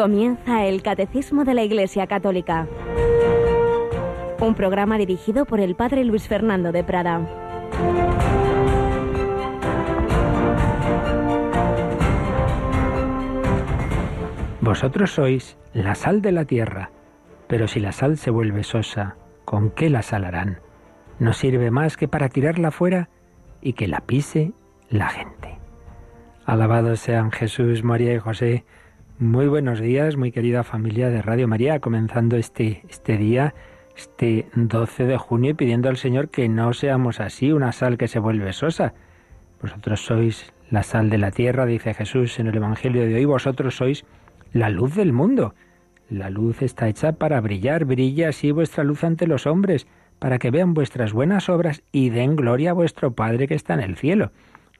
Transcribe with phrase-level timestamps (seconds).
[0.00, 2.66] Comienza el Catecismo de la Iglesia Católica.
[4.40, 7.20] Un programa dirigido por el Padre Luis Fernando de Prada.
[14.62, 16.90] Vosotros sois la sal de la tierra,
[17.46, 20.60] pero si la sal se vuelve sosa, ¿con qué la salarán?
[21.18, 23.10] No sirve más que para tirarla fuera
[23.60, 24.52] y que la pise
[24.88, 25.58] la gente.
[26.46, 28.64] Alabados sean Jesús, María y José.
[29.20, 33.52] Muy buenos días, muy querida familia de Radio María, comenzando este, este día,
[33.94, 38.08] este 12 de junio, y pidiendo al Señor que no seamos así, una sal que
[38.08, 38.94] se vuelve sosa.
[39.60, 43.76] Vosotros sois la sal de la tierra, dice Jesús en el Evangelio de hoy, vosotros
[43.76, 44.06] sois
[44.54, 45.54] la luz del mundo.
[46.08, 49.86] La luz está hecha para brillar, brilla así vuestra luz ante los hombres,
[50.18, 53.80] para que vean vuestras buenas obras y den gloria a vuestro Padre que está en
[53.80, 54.32] el cielo.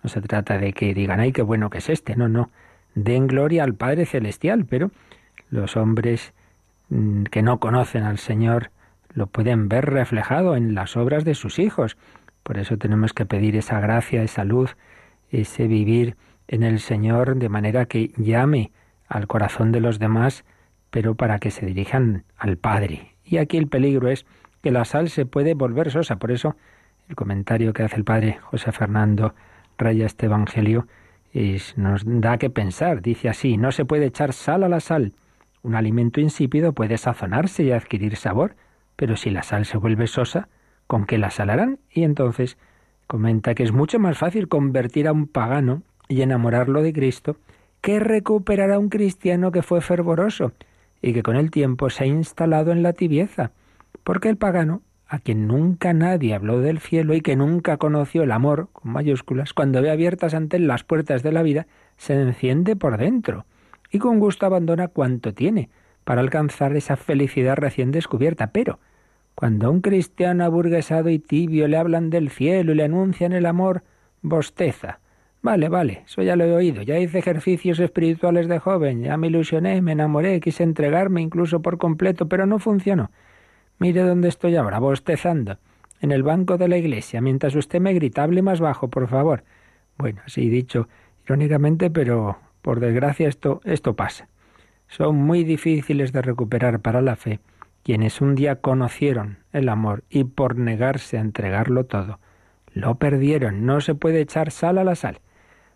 [0.03, 2.49] No se trata de que digan, ay, qué bueno que es este, no, no.
[2.95, 4.91] Den gloria al Padre Celestial, pero
[5.51, 6.33] los hombres
[6.89, 8.71] mm, que no conocen al Señor
[9.13, 11.97] lo pueden ver reflejado en las obras de sus hijos.
[12.43, 14.77] Por eso tenemos que pedir esa gracia, esa luz,
[15.31, 16.17] ese vivir
[16.49, 18.73] en el Señor de manera que llame
[19.09, 20.45] al corazón de los demás,
[20.91, 23.15] pero para que se dirijan al Padre.
[23.25, 24.27] Y aquí el peligro es
[24.63, 26.17] que la sal se puede volver sosa.
[26.17, 26.57] Por eso
[27.09, 29.35] el comentario que hace el Padre José Fernando
[29.79, 30.87] Raya este Evangelio
[31.77, 33.03] nos da que pensar.
[33.03, 35.13] Dice así, no se puede echar sal a la sal.
[35.63, 38.57] Un alimento insípido puede sazonarse y adquirir sabor,
[38.97, 40.49] pero si la sal se vuelve sosa,
[40.87, 41.79] ¿con qué la salarán?
[41.91, 42.57] Y entonces
[43.07, 47.37] comenta que es mucho más fácil convertir a un pagano y enamorarlo de Cristo
[47.81, 50.53] que recuperará un cristiano que fue fervoroso
[51.03, 53.53] y que con el tiempo se ha instalado en la tibieza,
[54.05, 54.83] porque el pagano,
[55.13, 59.53] a quien nunca nadie habló del cielo y que nunca conoció el amor, con mayúsculas,
[59.53, 61.67] cuando ve abiertas ante él las puertas de la vida,
[61.97, 63.45] se enciende por dentro
[63.91, 65.69] y con gusto abandona cuanto tiene
[66.05, 68.53] para alcanzar esa felicidad recién descubierta.
[68.53, 68.79] Pero,
[69.35, 73.47] cuando a un cristiano aburguesado y tibio le hablan del cielo y le anuncian el
[73.47, 73.83] amor,
[74.23, 75.01] bosteza,
[75.43, 76.83] Vale, vale, eso ya lo he oído.
[76.83, 81.79] Ya hice ejercicios espirituales de joven, ya me ilusioné, me enamoré, quise entregarme incluso por
[81.79, 83.11] completo, pero no funcionó.
[83.81, 85.57] Mire dónde estoy ahora, bostezando,
[86.03, 89.43] en el banco de la iglesia, mientras usted me grita, hable más bajo, por favor.
[89.97, 90.87] Bueno, así dicho
[91.25, 94.29] irónicamente, pero por desgracia esto, esto pasa.
[94.87, 97.41] Son muy difíciles de recuperar para la fe
[97.83, 102.21] quienes un día conocieron el amor y por negarse a entregarlo todo,
[102.75, 103.65] lo perdieron.
[103.65, 105.21] No se puede echar sal a la sal.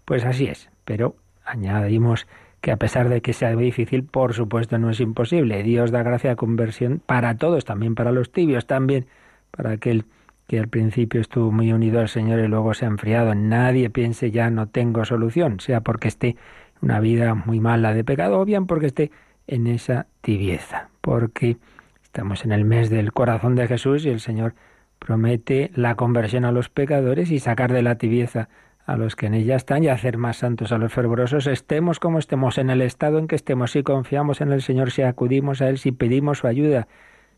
[0.04, 2.26] Pues así es, pero añadimos
[2.64, 5.62] que a pesar de que sea difícil, por supuesto no es imposible.
[5.62, 9.04] Dios da gracia de conversión para todos, también para los tibios, también
[9.50, 10.06] para aquel
[10.46, 13.34] que al principio estuvo muy unido al Señor y luego se ha enfriado.
[13.34, 16.36] Nadie piense ya no tengo solución, sea porque esté
[16.80, 19.10] una vida muy mala de pecado o bien porque esté
[19.46, 21.58] en esa tibieza, porque
[22.02, 24.54] estamos en el mes del corazón de Jesús y el Señor
[24.98, 28.48] promete la conversión a los pecadores y sacar de la tibieza
[28.86, 32.18] a los que en ella están y hacer más santos a los fervorosos, estemos como
[32.18, 35.68] estemos, en el estado en que estemos, si confiamos en el Señor, si acudimos a
[35.68, 36.86] Él, si pedimos su ayuda.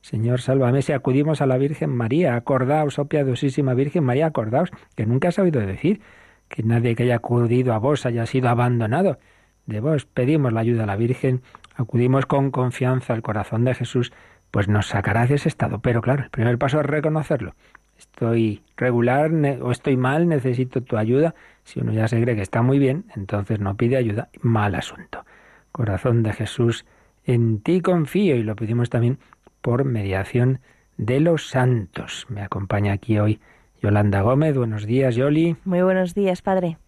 [0.00, 5.06] Señor, sálvame, si acudimos a la Virgen María, acordaos, oh piadosísima Virgen María, acordaos, que
[5.06, 6.00] nunca has oído decir
[6.48, 9.18] que nadie que haya acudido a vos haya sido abandonado.
[9.66, 11.42] De vos pedimos la ayuda a la Virgen,
[11.74, 14.12] acudimos con confianza al corazón de Jesús,
[14.50, 15.80] pues nos sacará de ese estado.
[15.80, 17.54] Pero claro, el primer paso es reconocerlo
[17.98, 19.30] estoy regular
[19.60, 21.34] o estoy mal, necesito tu ayuda.
[21.64, 24.28] Si uno ya se cree que está muy bien, entonces no pide ayuda.
[24.40, 25.24] Mal asunto.
[25.72, 26.86] Corazón de Jesús,
[27.24, 29.18] en ti confío y lo pedimos también
[29.60, 30.60] por mediación
[30.96, 32.26] de los santos.
[32.28, 33.40] Me acompaña aquí hoy
[33.82, 34.56] Yolanda Gómez.
[34.56, 35.56] Buenos días, Yoli.
[35.64, 36.78] Muy buenos días, Padre.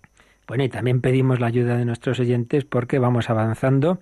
[0.46, 3.98] Bueno, y también pedimos la ayuda de nuestros oyentes porque vamos avanzando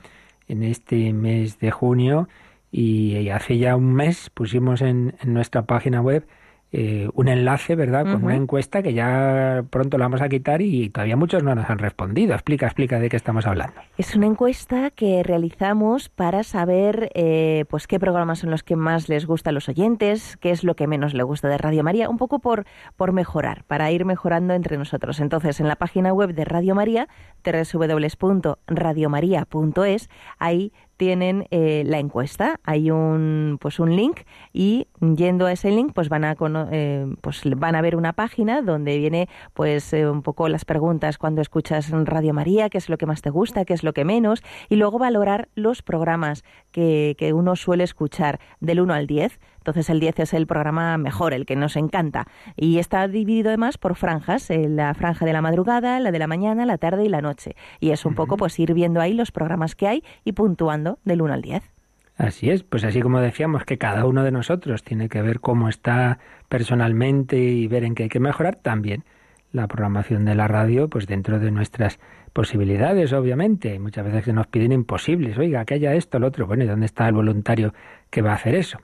[0.46, 2.28] en este mes de junio
[2.70, 6.26] y hace ya un mes pusimos en, en nuestra página web
[6.78, 10.90] eh, un enlace, ¿verdad?, con una encuesta que ya pronto la vamos a quitar y
[10.90, 12.34] todavía muchos no nos han respondido.
[12.34, 13.80] Explica, explica de qué estamos hablando.
[13.96, 19.08] Es una encuesta que realizamos para saber, eh, pues, qué programas son los que más
[19.08, 22.10] les gusta a los oyentes, qué es lo que menos le gusta de Radio María,
[22.10, 25.18] un poco por, por mejorar, para ir mejorando entre nosotros.
[25.20, 27.08] Entonces, en la página web de Radio María,
[27.42, 32.60] www.radiomaria.es, ahí tienen eh, la encuesta.
[32.64, 34.20] Hay un pues un link
[34.52, 36.36] y yendo a ese link pues van a
[36.72, 41.18] eh, pues van a ver una página donde viene pues eh, un poco las preguntas
[41.18, 44.04] cuando escuchas Radio María, qué es lo que más te gusta, qué es lo que
[44.04, 49.38] menos y luego valorar los programas que, que uno suele escuchar del 1 al 10
[49.66, 52.28] Entonces el 10 es el programa mejor, el que nos encanta.
[52.54, 56.28] Y está dividido además por franjas, eh, la franja de la madrugada, la de la
[56.28, 57.56] mañana, la tarde y la noche.
[57.80, 61.20] Y es un poco pues ir viendo ahí los programas que hay y puntuando del
[61.20, 61.64] 1 al 10.
[62.16, 65.68] Así es, pues así como decíamos que cada uno de nosotros tiene que ver cómo
[65.68, 69.02] está personalmente y ver en qué hay que mejorar, también
[69.50, 71.98] la programación de la radio, pues dentro de nuestras
[72.32, 73.80] posibilidades, obviamente.
[73.80, 76.46] Muchas veces se nos piden imposibles, oiga, que haya esto, lo otro.
[76.46, 77.74] Bueno, ¿y dónde está el voluntario
[78.10, 78.78] que va a hacer eso?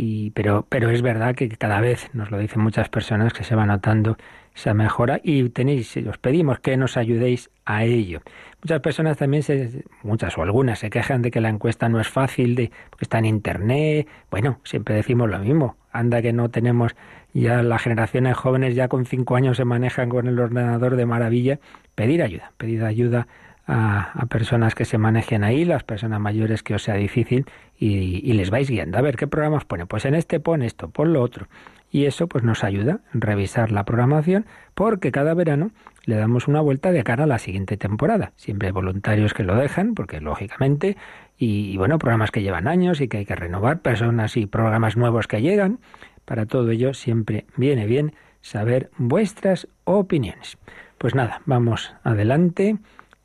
[0.00, 3.56] Y, pero, pero es verdad que cada vez, nos lo dicen muchas personas, que se
[3.56, 4.16] va notando
[4.54, 8.20] esa mejora y tenéis, os pedimos que nos ayudéis a ello.
[8.62, 12.06] Muchas personas también, se, muchas o algunas, se quejan de que la encuesta no es
[12.06, 14.06] fácil, de, porque está en Internet.
[14.30, 15.76] Bueno, siempre decimos lo mismo.
[15.90, 16.94] Anda que no tenemos
[17.34, 21.58] ya las generaciones jóvenes ya con cinco años se manejan con el ordenador de maravilla.
[21.96, 23.26] Pedir ayuda, pedir ayuda
[23.68, 27.46] a, personas que se manejen ahí, las personas mayores que os sea difícil
[27.78, 28.98] y, y les vais guiando.
[28.98, 29.86] A ver, ¿qué programas pone?
[29.86, 31.46] Pues en este pon esto, pon lo otro
[31.90, 35.70] y eso pues nos ayuda a revisar la programación porque cada verano
[36.04, 38.32] le damos una vuelta de cara a la siguiente temporada.
[38.36, 40.96] Siempre hay voluntarios que lo dejan porque lógicamente
[41.36, 45.28] y, bueno, programas que llevan años y que hay que renovar, personas y programas nuevos
[45.28, 45.78] que llegan.
[46.24, 50.58] Para todo ello siempre viene bien saber vuestras opiniones.
[50.98, 52.76] Pues nada, vamos adelante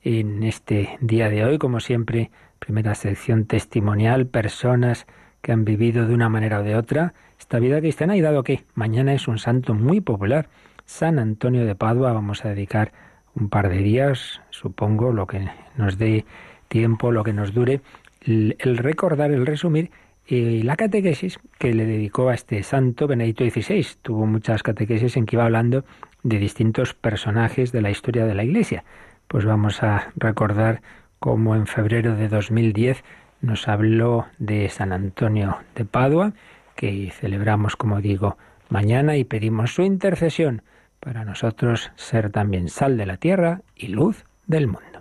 [0.04, 2.30] en este día de hoy, como siempre,
[2.60, 5.08] primera sección testimonial, personas
[5.42, 8.64] que han vivido de una manera o de otra esta vida cristiana y dado que
[8.74, 10.48] mañana es un santo muy popular,
[10.86, 12.92] San Antonio de Padua, vamos a dedicar
[13.36, 16.26] un par de días, supongo, lo que nos dé
[16.68, 17.82] tiempo, lo que nos dure,
[18.22, 19.92] el, recordar, el resumir
[20.26, 23.86] y la catequesis que le dedicó a este santo Benedicto XVI.
[24.02, 25.84] Tuvo muchas catequesis en que iba hablando
[26.24, 28.84] de distintos personajes de la historia de la Iglesia.
[29.28, 30.82] Pues vamos a recordar
[31.20, 33.04] cómo en febrero de 2010
[33.42, 36.34] nos habló de San Antonio de Padua
[36.76, 38.38] que celebramos, como digo,
[38.70, 40.62] mañana y pedimos su intercesión
[41.00, 44.93] para nosotros ser también sal de la tierra y luz del mundo.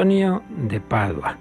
[0.00, 1.36] Antonio de Padua.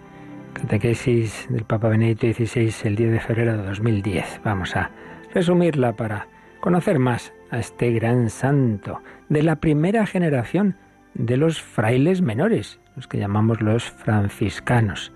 [0.52, 4.42] Catequesis del Papa Benedicto XVI el 10 de febrero de 2010.
[4.44, 4.92] Vamos a
[5.34, 6.28] resumirla para
[6.60, 10.76] conocer más a este gran santo de la primera generación
[11.14, 15.14] de los frailes menores, los que llamamos los franciscanos.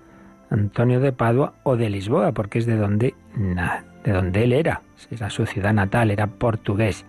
[0.48, 3.14] Antonio de Padua o de Lisboa, porque es de donde,
[4.04, 4.80] de donde él era,
[5.10, 7.04] era su ciudad natal, era portugués,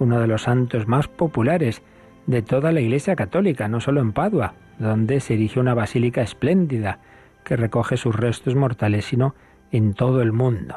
[0.00, 1.80] uno de los santos más populares
[2.26, 7.00] de toda la Iglesia Católica, no solo en Padua, donde se erigió una basílica espléndida
[7.44, 9.34] que recoge sus restos mortales, sino
[9.70, 10.76] en todo el mundo.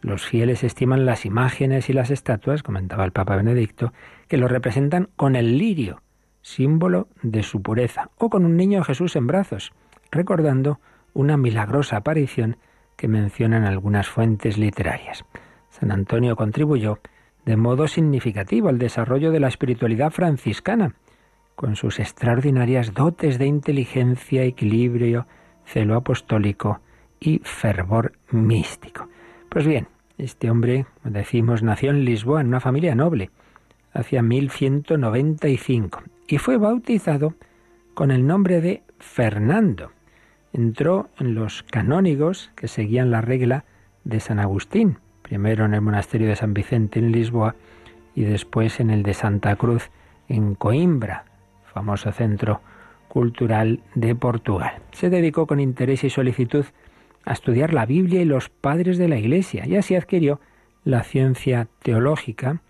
[0.00, 3.92] Los fieles estiman las imágenes y las estatuas, comentaba el Papa Benedicto,
[4.28, 6.02] que lo representan con el lirio,
[6.40, 9.72] símbolo de su pureza, o con un niño Jesús en brazos,
[10.10, 10.80] recordando
[11.14, 12.56] una milagrosa aparición
[12.96, 15.24] que mencionan algunas fuentes literarias.
[15.70, 17.00] San Antonio contribuyó
[17.44, 20.94] de modo significativo al desarrollo de la espiritualidad franciscana,
[21.58, 25.26] con sus extraordinarias dotes de inteligencia, equilibrio,
[25.64, 26.80] celo apostólico
[27.18, 29.08] y fervor místico.
[29.48, 29.88] Pues bien,
[30.18, 33.32] este hombre, decimos, nació en Lisboa en una familia noble
[33.92, 37.34] hacia 1195 y fue bautizado
[37.92, 39.90] con el nombre de Fernando.
[40.52, 43.64] Entró en los canónigos que seguían la regla
[44.04, 47.56] de San Agustín, primero en el monasterio de San Vicente en Lisboa
[48.14, 49.90] y después en el de Santa Cruz
[50.28, 51.24] en Coimbra,
[51.78, 52.60] famoso centro
[53.06, 54.82] cultural de Portugal.
[54.90, 56.64] Se dedicó con interés y solicitud
[57.24, 60.40] a estudiar la Biblia y los padres de la Iglesia y así adquirió
[60.82, 62.62] la ciencia teológica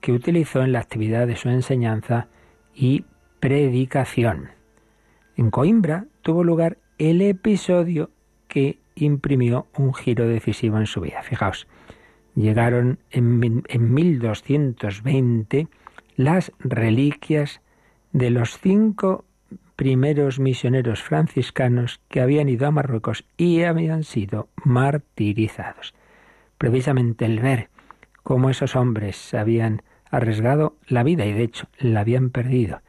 [0.00, 2.26] que utilizó en la actividad de su enseñanza
[2.74, 3.04] y
[3.38, 4.50] predicación.
[5.36, 8.10] En Coimbra tuvo lugar el episodio
[8.48, 11.22] que imprimió un giro decisivo en su vida.
[11.22, 11.68] Fijaos,
[12.34, 15.68] llegaron en, en 1220
[16.16, 17.60] las reliquias
[18.12, 19.24] de los cinco
[19.76, 25.94] primeros misioneros franciscanos que habían ido a Marruecos y habían sido martirizados.
[26.58, 27.70] Precisamente el ver
[28.24, 32.80] cómo esos hombres habían arriesgado la vida y de hecho la habían perdido,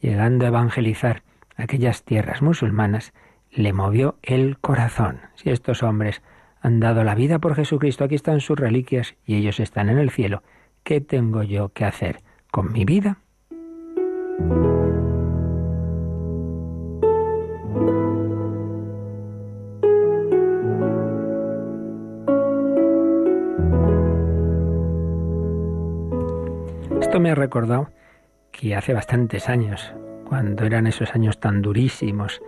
[0.00, 1.22] llegando a evangelizar
[1.56, 3.12] aquellas tierras musulmanas,
[3.50, 5.20] le movió el corazón.
[5.36, 6.20] Si estos hombres
[6.60, 10.10] han dado la vida por Jesucristo, aquí están sus reliquias y ellos están en el
[10.10, 10.42] cielo,
[10.82, 13.18] ¿qué tengo yo que hacer con mi vida?
[27.00, 27.90] Esto me ha recordado
[28.50, 29.94] que hace bastantes años,
[30.28, 32.42] cuando eran esos años tan durísimos,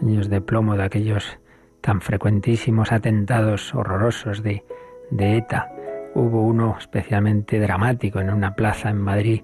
[0.00, 1.38] años de plomo de aquellos
[1.82, 4.64] tan frecuentísimos atentados horrorosos de,
[5.10, 5.70] de ETA,
[6.14, 9.42] hubo uno especialmente dramático en una plaza en Madrid,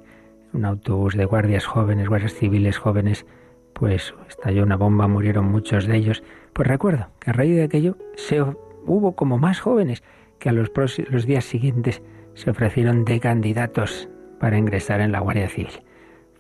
[0.53, 3.27] un autobús de guardias jóvenes, guardias civiles jóvenes,
[3.73, 6.23] pues estalló una bomba, murieron muchos de ellos.
[6.53, 10.03] Pues recuerdo que a raíz de aquello se hubo como más jóvenes
[10.39, 10.71] que a los,
[11.09, 12.03] los días siguientes
[12.35, 14.09] se ofrecieron de candidatos
[14.41, 15.83] para ingresar en la Guardia Civil.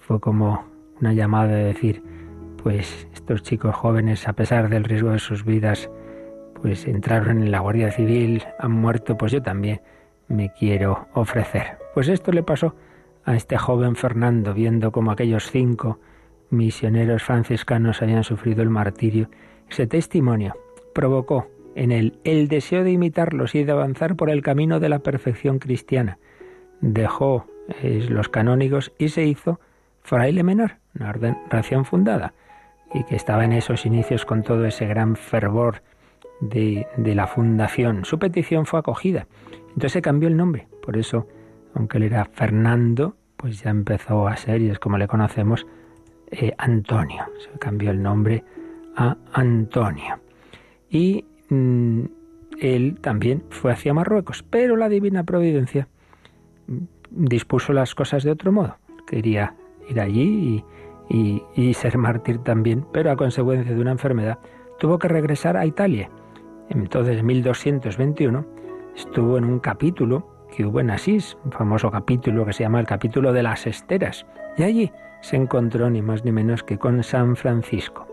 [0.01, 0.65] Fue como
[1.01, 2.03] una llamada de decir,
[2.63, 5.91] pues estos chicos jóvenes, a pesar del riesgo de sus vidas,
[6.61, 9.81] pues entraron en la Guardia Civil, han muerto, pues yo también
[10.29, 11.79] me quiero ofrecer.
[11.95, 12.75] Pues esto le pasó
[13.25, 15.99] a este joven Fernando, viendo como aquellos cinco
[16.51, 19.29] misioneros franciscanos habían sufrido el martirio.
[19.71, 20.55] Ese testimonio
[20.95, 24.99] provocó en él el deseo de imitarlos y de avanzar por el camino de la
[24.99, 26.19] perfección cristiana.
[26.81, 27.47] Dejó
[27.83, 29.61] los canónigos y se hizo
[30.03, 32.35] fraile menor, una orden recién fundada,
[32.93, 35.83] y que estaba en esos inicios con todo ese gran fervor
[36.41, 38.05] de, de la fundación.
[38.05, 39.27] Su petición fue acogida.
[39.75, 40.67] Entonces cambió el nombre.
[40.83, 41.27] Por eso
[41.75, 45.67] aunque él era Fernando, pues ya empezó a ser, y es como le conocemos,
[46.31, 47.25] eh, Antonio.
[47.39, 48.45] Se cambió el nombre
[48.97, 50.21] a Antonio.
[50.89, 52.03] Y mm,
[52.61, 55.89] él también fue hacia Marruecos, pero la divina providencia
[56.67, 56.77] mm,
[57.11, 58.77] dispuso las cosas de otro modo.
[59.07, 59.55] Quería
[59.89, 60.65] ir allí
[61.09, 64.39] y, y ser mártir también, pero a consecuencia de una enfermedad
[64.79, 66.11] tuvo que regresar a Italia.
[66.69, 68.47] Entonces, en 1221,
[68.97, 72.87] estuvo en un capítulo que hubo en Asís, un famoso capítulo que se llama el
[72.87, 74.93] capítulo de las esteras, y allí
[75.23, 78.07] se encontró ni más ni menos que con San Francisco.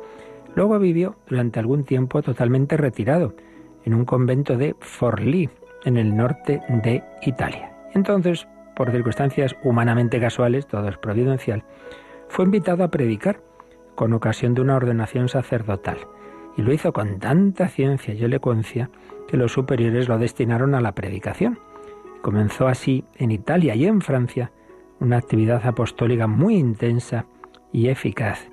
[0.55, 3.35] Luego vivió durante algún tiempo totalmente retirado
[3.83, 5.49] en un convento de Forlì,
[5.85, 7.71] en el norte de Italia.
[7.93, 11.63] Entonces, por circunstancias humanamente casuales, todo es providencial,
[12.29, 13.41] fue invitado a predicar
[13.95, 15.97] con ocasión de una ordenación sacerdotal.
[16.55, 18.89] Y lo hizo con tanta ciencia y elocuencia
[19.27, 21.59] que los superiores lo destinaron a la predicación.
[22.21, 24.51] Comenzó así en Italia y en Francia
[24.99, 27.25] una actividad apostólica muy intensa
[27.71, 28.49] y eficaz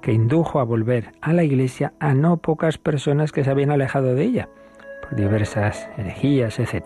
[0.00, 4.14] que indujo a volver a la Iglesia a no pocas personas que se habían alejado
[4.14, 4.48] de ella
[5.02, 6.84] por diversas herejías, etc.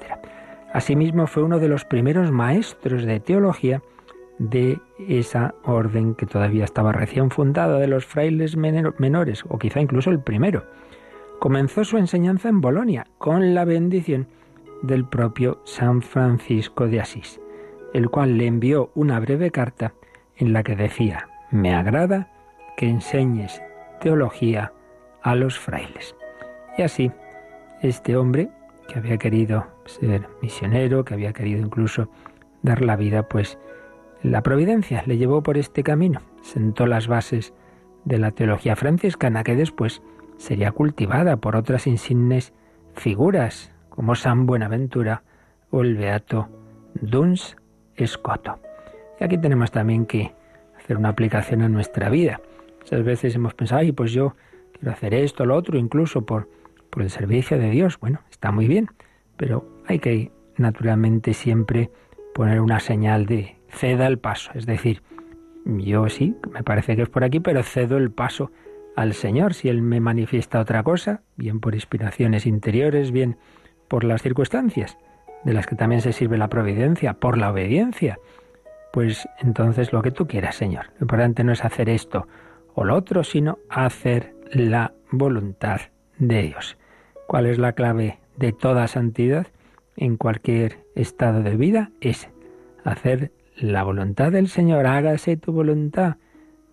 [0.73, 3.83] Asimismo fue uno de los primeros maestros de teología
[4.39, 10.11] de esa orden que todavía estaba recién fundada de los frailes menores, o quizá incluso
[10.11, 10.65] el primero.
[11.39, 14.27] Comenzó su enseñanza en Bolonia con la bendición
[14.83, 17.41] del propio San Francisco de Asís,
[17.95, 19.95] el cual le envió una breve carta
[20.37, 22.31] en la que decía, me agrada
[22.77, 23.63] que enseñes
[24.01, 24.73] teología
[25.23, 26.17] a los frailes.
[26.77, 27.13] Y así,
[27.81, 28.51] este hombre,
[28.89, 32.09] que había querido ser misionero, que había querido incluso
[32.63, 33.59] dar la vida, pues
[34.23, 37.53] la providencia le llevó por este camino, sentó las bases
[38.05, 40.03] de la teología franciscana que después
[40.37, 42.53] sería cultivada por otras insignes
[42.95, 45.23] figuras como San Buenaventura
[45.71, 46.49] o el beato
[46.95, 47.57] Duns
[48.05, 48.59] Scoto.
[49.21, 50.35] Y aquí tenemos también que
[50.79, 52.41] hacer una aplicación a nuestra vida.
[52.81, 54.35] Muchas veces hemos pensado, ay, pues yo
[54.73, 56.49] quiero hacer esto, lo otro, incluso por
[56.97, 57.99] el servicio de Dios.
[58.01, 58.89] Bueno, está muy bien,
[59.37, 61.91] pero hay que naturalmente siempre
[62.35, 64.51] poner una señal de ceda el paso.
[64.55, 65.03] Es decir,
[65.65, 68.51] yo sí, me parece que es por aquí, pero cedo el paso
[68.97, 69.55] al Señor.
[69.55, 73.37] Si Él me manifiesta otra cosa, bien por inspiraciones interiores, bien
[73.93, 74.97] por las circunstancias,
[75.45, 78.19] de las que también se sirve la providencia, por la obediencia.
[78.91, 80.87] Pues entonces lo que tú quieras, Señor.
[80.99, 82.27] Lo importante no es hacer esto
[82.73, 85.83] o lo otro, sino hacer la voluntad
[86.17, 86.79] de Dios.
[87.27, 89.49] ¿Cuál es la clave de toda santidad
[89.99, 91.91] en cualquier estado de vida?
[92.01, 92.31] Es
[92.85, 94.87] hacer la voluntad del Señor.
[94.87, 96.17] Hágase tu voluntad.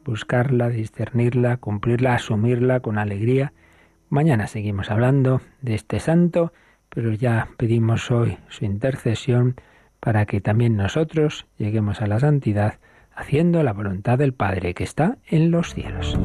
[0.05, 3.51] Buscarla, discernirla, cumplirla, asumirla con alegría.
[4.07, 6.53] Mañana seguimos hablando de este santo
[6.89, 9.55] pero ya pedimos hoy su intercesión
[9.99, 12.79] para que también nosotros lleguemos a la santidad
[13.15, 16.17] haciendo la voluntad del Padre que está en los cielos.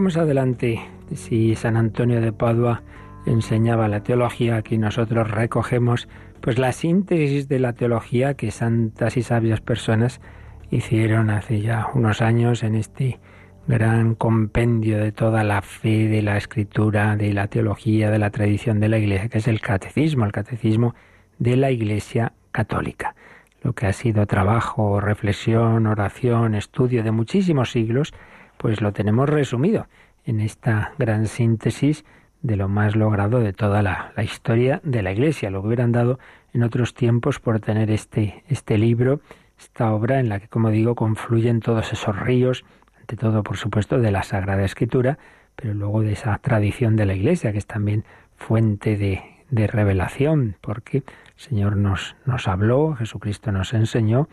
[0.00, 0.80] Vamos adelante.
[1.14, 2.82] Si San Antonio de Padua
[3.26, 6.08] enseñaba la teología, aquí nosotros recogemos
[6.40, 10.22] pues la síntesis de la teología que santas y sabias personas
[10.70, 13.20] hicieron hace ya unos años en este
[13.68, 18.80] gran compendio de toda la fe, de la escritura, de la teología, de la tradición
[18.80, 20.94] de la Iglesia, que es el catecismo, el catecismo
[21.38, 23.14] de la Iglesia católica.
[23.62, 28.14] Lo que ha sido trabajo, reflexión, oración, estudio de muchísimos siglos,
[28.60, 29.86] pues lo tenemos resumido
[30.26, 32.04] en esta gran síntesis
[32.42, 35.50] de lo más logrado de toda la, historia de la Iglesia.
[35.50, 36.18] Lo que hubieran dado
[36.52, 39.20] en otros tiempos por tener este, este libro,
[39.58, 42.66] esta obra en la que, como digo, confluyen todos esos ríos,
[42.98, 45.18] ante todo, por supuesto, de la Sagrada Escritura,
[45.56, 48.04] pero luego de esa tradición de la Iglesia, que es también
[48.36, 51.04] fuente de, de revelación, porque el
[51.36, 54.28] Señor nos, nos habló, Jesucristo nos enseñó,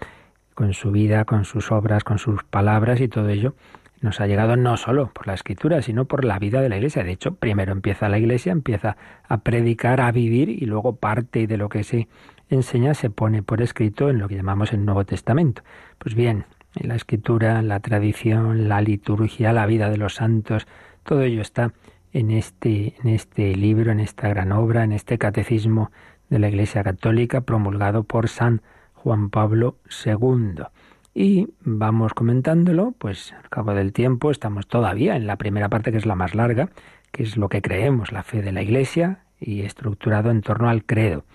[0.54, 3.54] con su vida, con sus obras, con sus palabras y todo ello,
[4.02, 7.04] nos ha llegado no solo por la escritura, sino por la vida de la iglesia.
[7.04, 11.58] De hecho, primero empieza la iglesia, empieza a predicar, a vivir y luego parte de
[11.58, 12.08] lo que se
[12.50, 15.64] enseña se pone por escrito en lo que llamamos el Nuevo Testamento.
[15.98, 20.68] Pues bien, la escritura, la tradición, la liturgia, la vida de los santos,
[21.04, 21.74] todo ello está
[22.14, 25.92] en este, en este libro, en esta gran obra, en este catecismo
[26.30, 28.62] de la Iglesia Católica promulgado por San
[28.94, 30.64] Juan Pablo II.
[31.20, 35.98] Y vamos comentándolo, pues al cabo del tiempo estamos todavía en la primera parte que
[35.98, 36.70] es la más larga,
[37.12, 40.86] que es lo que creemos, la fe de la Iglesia, y estructurado en torno al
[40.86, 41.26] credo.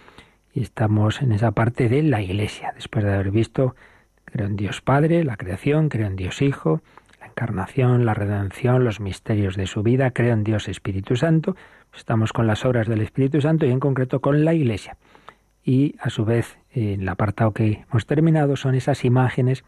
[0.55, 3.75] Y estamos en esa parte de la Iglesia, después de haber visto,
[4.25, 6.81] creo en Dios Padre, la creación, creo en Dios Hijo,
[7.19, 11.57] la encarnación, la redención, los misterios de su vida, creo en Dios Espíritu Santo,
[11.93, 14.97] estamos con las obras del Espíritu Santo y en concreto con la Iglesia
[15.65, 19.65] y a su vez en el apartado que hemos terminado son esas imágenes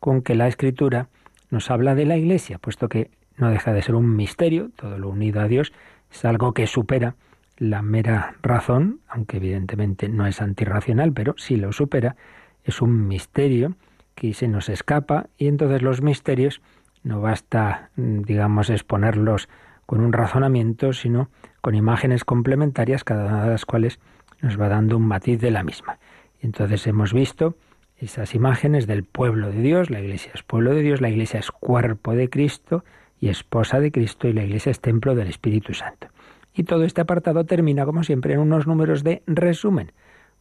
[0.00, 1.08] con que la escritura
[1.50, 5.08] nos habla de la iglesia, puesto que no deja de ser un misterio, todo lo
[5.08, 5.72] unido a Dios
[6.12, 7.14] es algo que supera
[7.56, 12.16] la mera razón, aunque evidentemente no es antirracional, pero sí lo supera,
[12.64, 13.74] es un misterio
[14.14, 16.60] que se nos escapa y entonces los misterios
[17.02, 19.48] no basta, digamos, exponerlos
[19.86, 21.30] con un razonamiento, sino
[21.60, 23.98] con imágenes complementarias, cada una de las cuales
[24.40, 25.98] nos va dando un matiz de la misma.
[26.40, 27.56] Y entonces hemos visto
[27.98, 31.50] esas imágenes del pueblo de Dios, la iglesia es pueblo de Dios, la iglesia es
[31.50, 32.84] cuerpo de Cristo
[33.20, 36.08] y esposa de Cristo y la iglesia es templo del Espíritu Santo.
[36.54, 39.92] Y todo este apartado termina, como siempre, en unos números de resumen,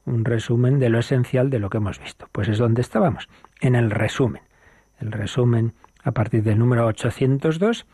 [0.05, 2.27] un resumen de lo esencial de lo que hemos visto.
[2.31, 3.27] Pues es donde estábamos,
[3.59, 4.41] en el resumen.
[4.99, 7.85] El resumen, a partir del número 802,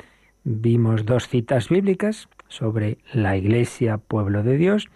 [0.44, 4.90] vimos dos citas bíblicas sobre la iglesia, pueblo de Dios,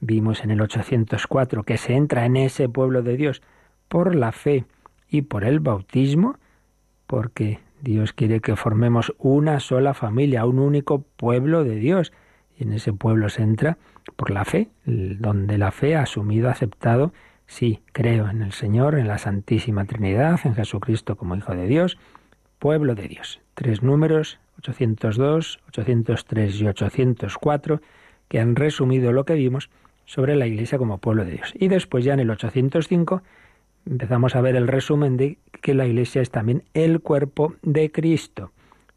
[0.00, 3.42] Vimos en el 804 que se entra en ese pueblo de Dios
[3.88, 4.64] por la fe
[5.08, 6.36] y por el bautismo,
[7.06, 12.12] porque Dios quiere que formemos una sola familia, un único pueblo de Dios.
[12.56, 13.78] Y en ese pueblo se entra
[14.16, 17.12] por la fe, donde la fe ha asumido, aceptado,
[17.46, 21.98] sí, creo en el Señor, en la Santísima Trinidad, en Jesucristo como Hijo de Dios,
[22.58, 23.40] pueblo de Dios.
[23.54, 27.80] Tres números, 802, 803 y 804,
[28.28, 29.70] que han resumido lo que vimos
[30.10, 31.52] sobre la Iglesia como pueblo de Dios.
[31.54, 33.22] Y después ya en el 805
[33.86, 38.50] empezamos a ver el resumen de que la Iglesia es también el cuerpo de Cristo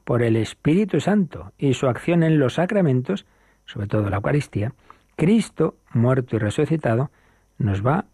[0.05, 3.27] por el Espíritu Santo y su acción en los sacramentos,
[3.65, 4.73] sobre todo la Eucaristía,
[5.15, 7.11] Cristo, muerto y resucitado,
[7.59, 8.05] nos va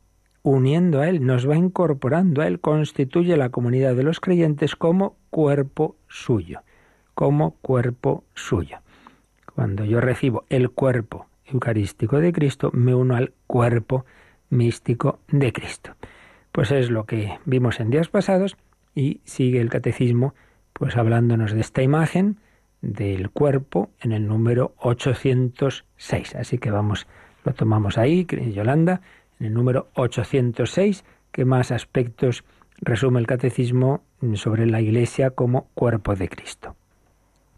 [0.44, 5.16] uniendo a Él, nos va incorporando a Él, constituye la comunidad de los creyentes como
[5.30, 6.64] cuerpo suyo,
[7.14, 8.80] como cuerpo suyo.
[9.56, 14.06] Cuando yo recibo el cuerpo eucarístico de Cristo, me uno al cuerpo
[14.50, 15.96] místico de Cristo.
[16.52, 18.58] Pues es lo que vimos en días pasados
[18.96, 20.34] y sigue el catecismo
[20.74, 22.38] pues hablándonos de esta imagen
[22.82, 26.36] del cuerpo en el número 806.
[26.36, 27.08] Así que vamos,
[27.44, 29.02] lo tomamos ahí, Yolanda,
[29.40, 32.44] en el número 806, que más aspectos
[32.82, 36.76] resume el catecismo sobre la Iglesia como cuerpo de Cristo.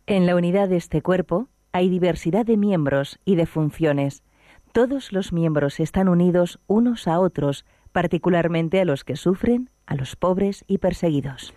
[0.08, 4.24] En la unidad de este cuerpo, hay diversidad de miembros y de funciones.
[4.72, 10.16] Todos los miembros están unidos unos a otros, particularmente a los que sufren, a los
[10.16, 11.54] pobres y perseguidos.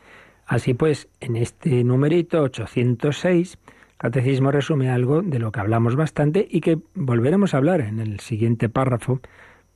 [0.47, 3.59] Así pues, en este numerito 806,
[3.97, 8.21] Catecismo resume algo de lo que hablamos bastante y que volveremos a hablar en el
[8.21, 9.21] siguiente párrafo,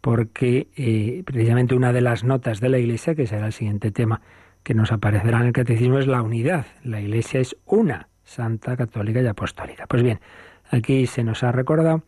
[0.01, 4.21] porque eh, precisamente una de las notas de la Iglesia, que será el siguiente tema
[4.63, 6.67] que nos aparecerá en el Catecismo, es la unidad.
[6.83, 9.87] La Iglesia es una santa, católica y apostólica.
[9.87, 10.21] Pues bien,
[10.71, 12.03] aquí se nos ha recordado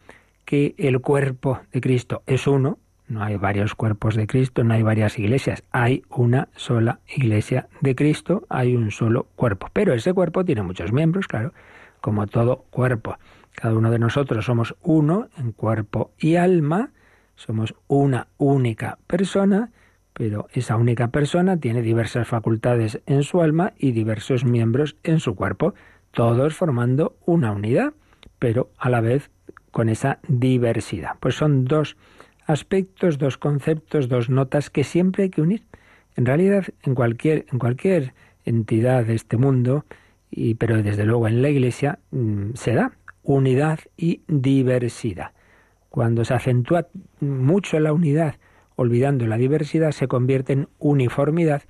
[0.44, 2.78] que el cuerpo de Cristo es uno,
[3.08, 7.94] no hay varios cuerpos de Cristo, no hay varias iglesias, hay una sola iglesia de
[7.94, 9.68] Cristo, hay un solo cuerpo.
[9.72, 11.52] Pero ese cuerpo tiene muchos miembros, claro,
[12.00, 13.16] como todo cuerpo.
[13.54, 16.90] Cada uno de nosotros somos uno en cuerpo y alma,
[17.34, 19.70] somos una única persona,
[20.12, 25.34] pero esa única persona tiene diversas facultades en su alma y diversos miembros en su
[25.34, 25.74] cuerpo,
[26.12, 27.92] todos formando una unidad,
[28.38, 29.30] pero a la vez
[29.70, 31.12] con esa diversidad.
[31.20, 31.96] Pues son dos
[32.46, 35.62] aspectos, dos conceptos, dos notas que siempre hay que unir.
[36.16, 39.84] En realidad, en cualquier, en cualquier entidad de este mundo,
[40.30, 42.92] y, pero desde luego en la Iglesia, mm, se da
[43.22, 45.32] unidad y diversidad.
[45.88, 46.88] Cuando se acentúa
[47.20, 48.36] mucho la unidad,
[48.76, 51.62] olvidando la diversidad, se convierte en uniformidad,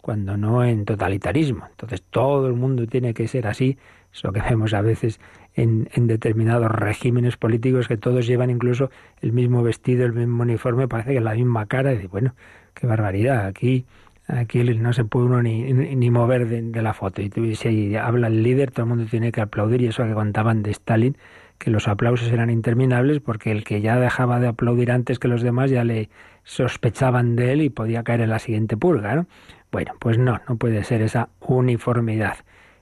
[0.00, 1.66] cuando no en totalitarismo.
[1.70, 3.78] Entonces todo el mundo tiene que ser así,
[4.12, 5.20] eso que vemos a veces
[5.54, 11.14] en, determinados regímenes políticos que todos llevan incluso el mismo vestido, el mismo uniforme, parece
[11.14, 12.34] que la misma cara, y bueno,
[12.74, 13.84] qué barbaridad, aquí
[14.28, 17.22] aquí no se puede uno ni, ni mover de, la foto.
[17.22, 19.82] Y si habla el líder, todo el mundo tiene que aplaudir.
[19.82, 21.16] Y eso que contaban de Stalin,
[21.58, 25.42] que los aplausos eran interminables porque el que ya dejaba de aplaudir antes que los
[25.42, 26.08] demás ya le
[26.44, 29.16] sospechaban de él y podía caer en la siguiente purga.
[29.16, 29.26] ¿no?
[29.70, 32.38] Bueno, pues no, no puede ser esa uniformidad.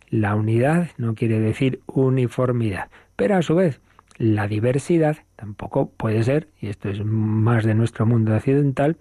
[0.09, 3.81] La unidad no quiere decir uniformidad, pero a su vez
[4.18, 8.96] la diversidad tampoco puede ser, y esto es más de nuestro mundo occidental,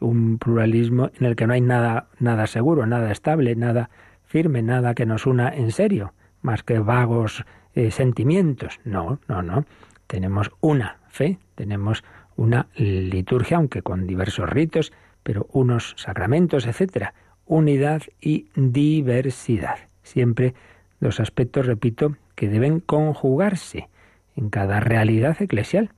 [0.00, 3.90] un pluralismo en el que no hay nada, nada seguro, nada estable, nada
[4.24, 8.80] firme, nada que nos una en serio, más que vagos eh, sentimientos.
[8.84, 9.64] No, no, no.
[10.06, 12.04] Tenemos una fe, tenemos
[12.36, 17.14] una liturgia, aunque con diversos ritos, pero unos sacramentos, etcétera.
[17.48, 19.76] Unidad y diversidad.
[20.02, 20.54] Siempre
[21.00, 23.88] dos aspectos, repito, que deben conjugarse
[24.36, 25.90] en cada realidad eclesial,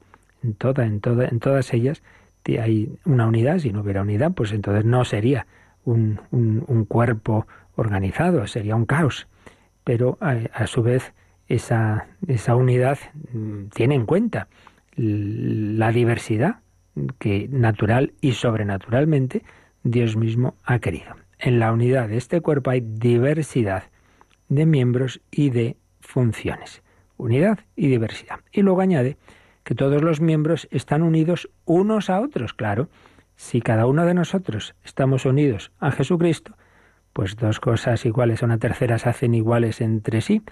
[0.42, 2.02] en toda, en toda, en todas ellas
[2.58, 5.46] hay una unidad, si no hubiera unidad, pues entonces no sería
[5.84, 6.18] un,
[6.88, 9.28] cuerpo organizado, sería un caos.
[9.84, 11.12] Pero a, su vez
[11.48, 12.98] esa, esa unidad
[13.32, 14.48] mm, tiene en cuenta
[14.96, 16.56] la diversidad
[17.18, 19.42] que natural y sobrenaturalmente
[19.82, 21.14] Dios mismo ha querido.
[21.42, 23.84] En la unidad de este cuerpo hay diversidad
[24.50, 26.82] de miembros y de funciones.
[27.16, 28.40] Unidad y diversidad.
[28.52, 29.16] Y luego añade
[29.64, 32.90] que todos los miembros están unidos unos a otros, claro.
[33.36, 36.58] Si cada uno de nosotros estamos unidos a Jesucristo,
[37.14, 40.42] pues dos cosas iguales a una tercera se hacen iguales entre sí.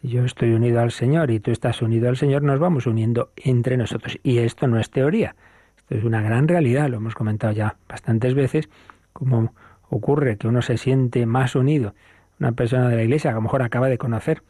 [0.00, 3.32] Si yo estoy unido al Señor y tú estás unido al Señor, nos vamos uniendo
[3.36, 4.18] entre nosotros.
[4.22, 5.36] Y esto no es teoría,
[5.76, 8.70] esto es una gran realidad, lo hemos comentado ya bastantes veces,
[9.12, 9.52] como
[9.96, 11.94] ocurre que uno se siente más unido.
[12.40, 14.42] Una persona de la iglesia que a lo mejor acaba de conocer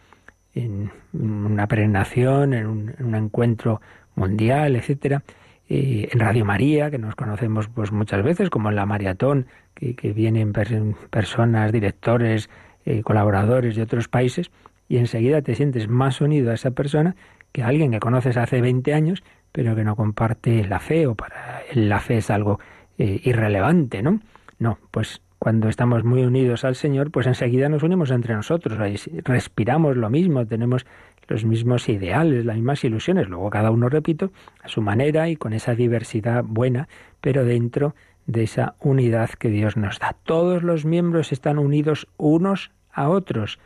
[0.55, 3.81] en una peregrinación, en un, en un encuentro
[4.15, 5.23] mundial, etcétera.
[5.69, 10.53] En Radio María, que nos conocemos pues muchas veces, como en la maratón, que, vienen
[10.53, 12.51] personas, directores,
[12.85, 14.51] eh, colaboradores de otros países,
[14.89, 17.17] y enseguida te sientes más unido a esa persona
[17.53, 21.15] que a alguien que conoces hace 20 años, pero que no comparte la fe, o
[21.15, 22.61] para él la fe es algo
[22.99, 24.21] eh, irrelevante, ¿no?
[24.59, 28.79] No, pues cuando estamos muy unidos al Señor, pues enseguida nos unimos entre nosotros,
[29.25, 30.87] respiramos lo mismo, tenemos
[31.27, 33.29] los mismos ideales, las mismas ilusiones.
[33.29, 34.31] Luego cada uno, repito,
[34.63, 36.87] a su manera y con esa diversidad buena,
[37.21, 40.15] pero dentro de esa unidad que Dios nos da.
[40.23, 43.59] Todos los miembros están unidos unos a otros.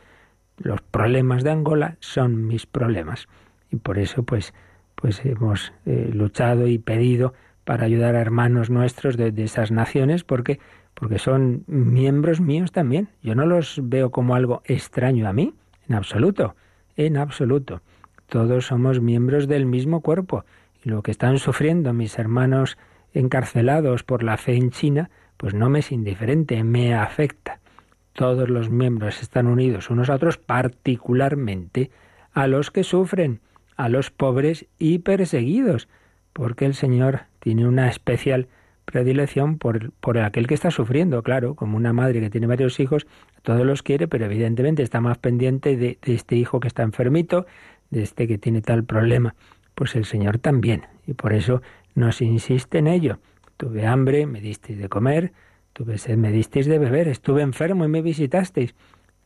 [0.57, 3.27] Los problemas de Angola son mis problemas.
[3.69, 4.55] Y por eso, pues,
[4.95, 7.35] pues hemos eh, luchado y pedido
[7.65, 10.59] para ayudar a hermanos nuestros de, de esas naciones, porque
[10.99, 13.09] porque son miembros míos también.
[13.21, 15.53] Yo no los veo como algo extraño a mí,
[15.87, 16.55] en absoluto
[16.97, 17.81] en absoluto.
[18.27, 20.43] Todos somos miembros del mismo cuerpo
[20.83, 22.77] y lo que están sufriendo mis hermanos
[23.13, 27.59] encarcelados por la fe en China, pues no me es indiferente, me afecta.
[28.11, 31.91] Todos los miembros están unidos unos a otros, particularmente
[32.33, 33.39] a los que sufren,
[33.77, 35.87] a los pobres y perseguidos,
[36.33, 38.47] porque el Señor tiene una especial
[38.87, 43.05] predilección por, por aquel que está sufriendo, claro, como una madre que tiene varios hijos,
[43.43, 47.45] todos los quiere, pero evidentemente está más pendiente de, de este hijo que está enfermito,
[47.89, 49.35] de este que tiene tal problema.
[49.75, 51.61] Pues el Señor también, y por eso
[51.95, 53.19] nos insiste en ello.
[53.57, 55.33] Tuve hambre, me disteis de comer,
[55.73, 58.73] tuve sed, me disteis de beber, estuve enfermo y me visitasteis.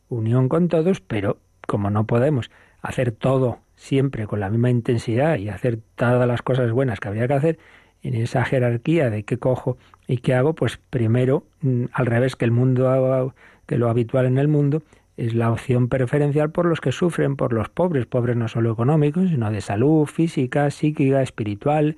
[0.08, 5.48] Unión con todos, pero como no podemos hacer todo siempre con la misma intensidad y
[5.50, 7.58] hacer todas las cosas buenas que habría que hacer,
[8.02, 12.44] en esa jerarquía de qué cojo y qué hago, pues primero, mm, al revés que
[12.44, 13.34] el mundo,
[13.66, 14.82] que lo habitual en el mundo,
[15.16, 19.28] es la opción preferencial por los que sufren, por los pobres, pobres no solo económicos,
[19.28, 21.96] sino de salud física, psíquica, espiritual.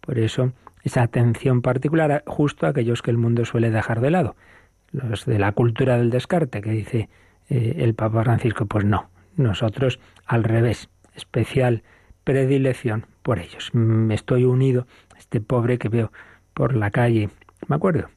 [0.00, 4.36] Por eso, esa atención particular justo a aquellos que el mundo suele dejar de lado.
[4.92, 7.08] Los de la cultura del descarte, que dice
[7.48, 11.82] eh, el Papa Francisco, pues no, nosotros al revés, especial
[12.24, 13.70] predilección por ellos.
[13.74, 14.86] Me mm, estoy unido
[15.18, 16.12] este pobre que veo
[16.52, 17.30] por la calle.
[17.68, 18.08] Me acuerdo,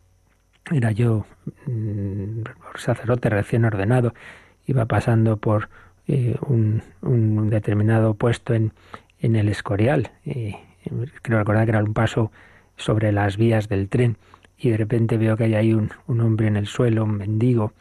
[0.72, 1.26] era yo
[1.66, 2.44] mm,
[2.76, 4.14] sacerdote recién ordenado,
[4.66, 5.70] iba pasando por
[6.08, 6.82] eh, un,
[7.50, 8.74] determinado puesto en,
[9.20, 10.12] en el Escorial.
[10.24, 12.32] creo recordar que era un paso
[12.76, 14.18] sobre las vías del tren
[14.58, 17.74] y de repente veo que hay ahí un, un hombre en el suelo, un mendigo,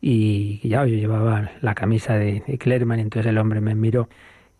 [0.00, 4.08] y ya yo llevaba la camisa de, Clerman, y entonces el hombre me miró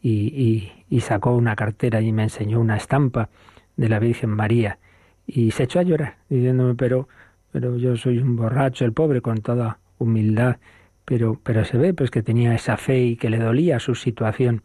[0.00, 3.28] y, y, sacó una cartera y me enseñó una estampa
[3.76, 4.78] de la Virgen María.
[5.26, 7.08] Y se echó a llorar diciéndome pero
[7.52, 10.56] pero yo soy un borracho el pobre con toda humildad.
[11.04, 14.62] Pero pero se ve pues que tenía esa fe y que le dolía su situación.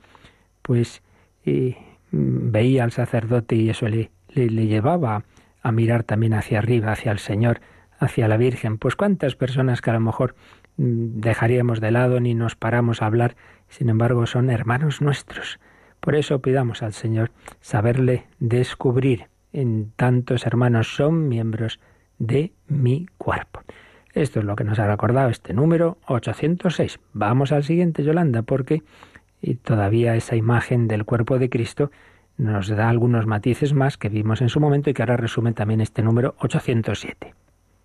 [0.61, 1.01] Pues
[1.45, 1.77] eh,
[2.11, 5.23] veía al sacerdote y eso le, le, le llevaba
[5.61, 7.61] a mirar también hacia arriba hacia el Señor
[7.99, 8.77] hacia la Virgen.
[8.77, 10.35] Pues cuántas personas que a lo mejor
[10.79, 13.35] Mm, dejaríamos de lado ni nos paramos a hablar,
[13.67, 15.59] sin embargo son hermanos nuestros.
[15.99, 21.79] Por eso pidamos al Señor saberle descubrir en tantos hermanos son miembros
[22.19, 23.61] de mi cuerpo.
[24.13, 26.99] Esto es lo que nos ha recordado este número 806.
[27.13, 28.83] Vamos al siguiente, Yolanda, porque
[29.63, 31.91] todavía esa imagen del cuerpo de Cristo
[32.37, 35.81] nos da algunos matices más que vimos en su momento y que ahora resume también
[35.81, 37.33] este número 807.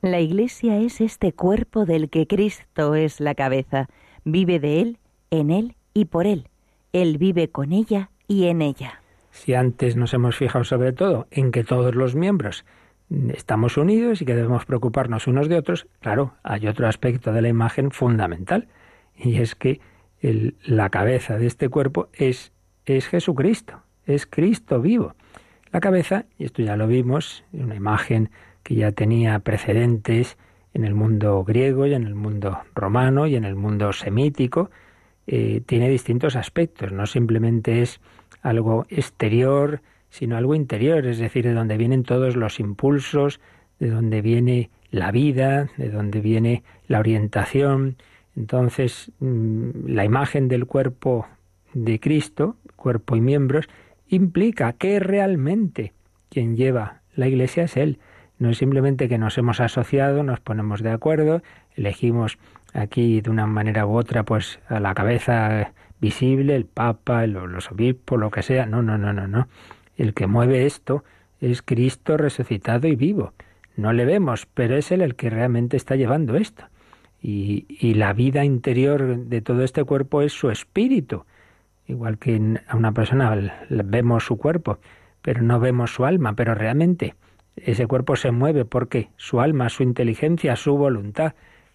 [0.01, 3.89] La Iglesia es este cuerpo del que Cristo es la cabeza.
[4.25, 4.99] Vive de Él,
[5.31, 6.49] en Él y por Él.
[6.95, 9.03] Él vive con ella y en ella.
[9.33, 12.65] Si antes nos hemos fijado sobre todo en que todos los miembros
[13.35, 17.49] estamos unidos y que debemos preocuparnos unos de otros, claro, hay otro aspecto de la
[17.49, 18.69] imagen fundamental,
[19.17, 19.81] y es que
[20.23, 22.53] la cabeza de este cuerpo es,
[22.87, 25.17] es Jesucristo, es Cristo vivo.
[25.73, 28.31] La cabeza, y esto ya lo vimos, una imagen
[28.63, 30.39] que ya tenía precedentes
[30.73, 34.71] en el mundo griego y en el mundo romano y en el mundo semítico,
[35.27, 36.93] eh, tiene distintos aspectos.
[36.93, 38.01] No simplemente es
[38.43, 43.41] algo exterior, sino algo interior, es decir, de donde vienen todos los impulsos,
[43.79, 47.97] de donde viene la vida, de donde viene la orientación.
[48.37, 51.27] Entonces, mm, la imagen del cuerpo
[51.73, 53.69] de Cristo, cuerpo y miembros,
[54.09, 55.93] implica que realmente
[56.29, 57.99] quien lleva la Iglesia es Él.
[58.39, 61.43] No es simplemente que nos hemos asociado, nos ponemos de acuerdo,
[61.77, 62.39] elegimos
[62.75, 68.19] aquí de una manera u otra, pues a la cabeza visible, el Papa, los obispos,
[68.21, 68.67] lo que sea.
[68.67, 69.49] No, no, no, no, no.
[69.97, 71.05] El que mueve esto
[71.41, 73.33] es Cristo resucitado y vivo.
[73.77, 76.65] No le vemos, pero es Él el que realmente está llevando esto.
[77.23, 81.25] Y, y la vida interior de todo este cuerpo es su espíritu.
[81.87, 83.35] Igual que a una persona
[83.71, 84.79] vemos su cuerpo,
[85.23, 87.15] pero no vemos su alma, pero realmente
[87.57, 91.35] ese cuerpo se mueve porque su alma, su inteligencia, su voluntad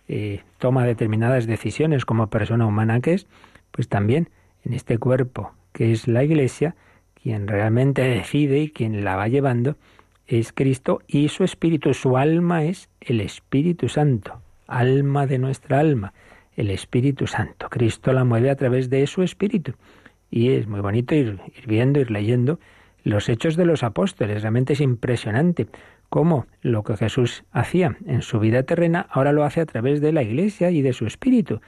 [0.10, 3.28] eh, toma determinadas decisiones como persona humana que es,
[3.72, 4.30] pues también
[4.65, 6.76] en este cuerpo que es la Iglesia,
[7.13, 9.78] quien realmente decide y quien la va llevando
[10.26, 16.13] es Cristo y su espíritu, su alma es el Espíritu Santo, alma de nuestra alma,
[16.56, 17.69] el Espíritu Santo.
[17.69, 19.74] Cristo la mueve a través de su espíritu.
[20.32, 22.60] Y es muy bonito ir, ir viendo, ir leyendo
[23.04, 24.41] los hechos de los apóstoles.
[24.41, 25.67] Realmente es impresionante
[26.10, 30.12] cómo lo que Jesús hacía en su vida terrena ahora lo hace a través de
[30.12, 31.62] la Iglesia y de su Espíritu.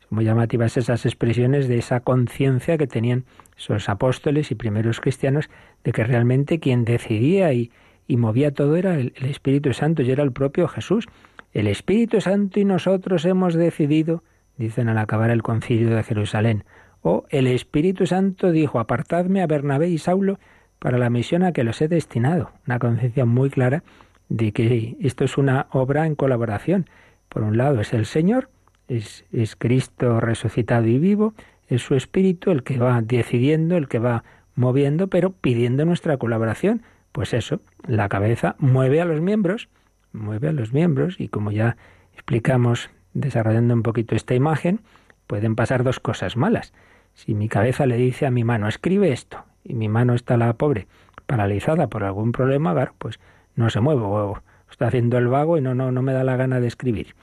[0.00, 3.24] Son muy llamativas esas expresiones de esa conciencia que tenían
[3.56, 5.50] esos apóstoles y primeros cristianos
[5.84, 7.70] de que realmente quien decidía y,
[8.08, 11.06] movía todo era el, el Espíritu Santo y era el propio Jesús.
[11.52, 14.22] El Espíritu Santo y nosotros hemos decidido,
[14.56, 16.64] dicen al acabar el concilio de Jerusalén,
[17.02, 20.38] o el Espíritu Santo dijo, apartadme a Bernabé y Saulo
[20.78, 22.52] para la misión a que los he destinado.
[22.66, 23.82] Una conciencia muy clara
[24.28, 26.88] de que esto es una obra en colaboración.
[27.28, 28.50] Por un lado es el Señor,
[28.88, 29.24] es,
[29.58, 31.34] Cristo resucitado y vivo,
[31.68, 36.82] es su Espíritu el que va decidiendo, el que va moviendo, pero pidiendo nuestra colaboración.
[37.12, 39.68] Pues eso, la cabeza mueve a los miembros,
[40.12, 41.76] mueve a los miembros y como ya
[42.14, 44.80] explicamos desarrollando un poquito esta imagen,
[45.26, 46.72] pueden pasar dos cosas malas.
[47.14, 50.52] Si mi cabeza le dice a mi mano, escribe esto, y mi mano está la
[50.54, 50.88] pobre
[51.26, 53.20] paralizada por algún problema, pues
[53.54, 56.36] no se mueve o está haciendo el vago y no, no, no me da la
[56.36, 57.14] gana de escribir.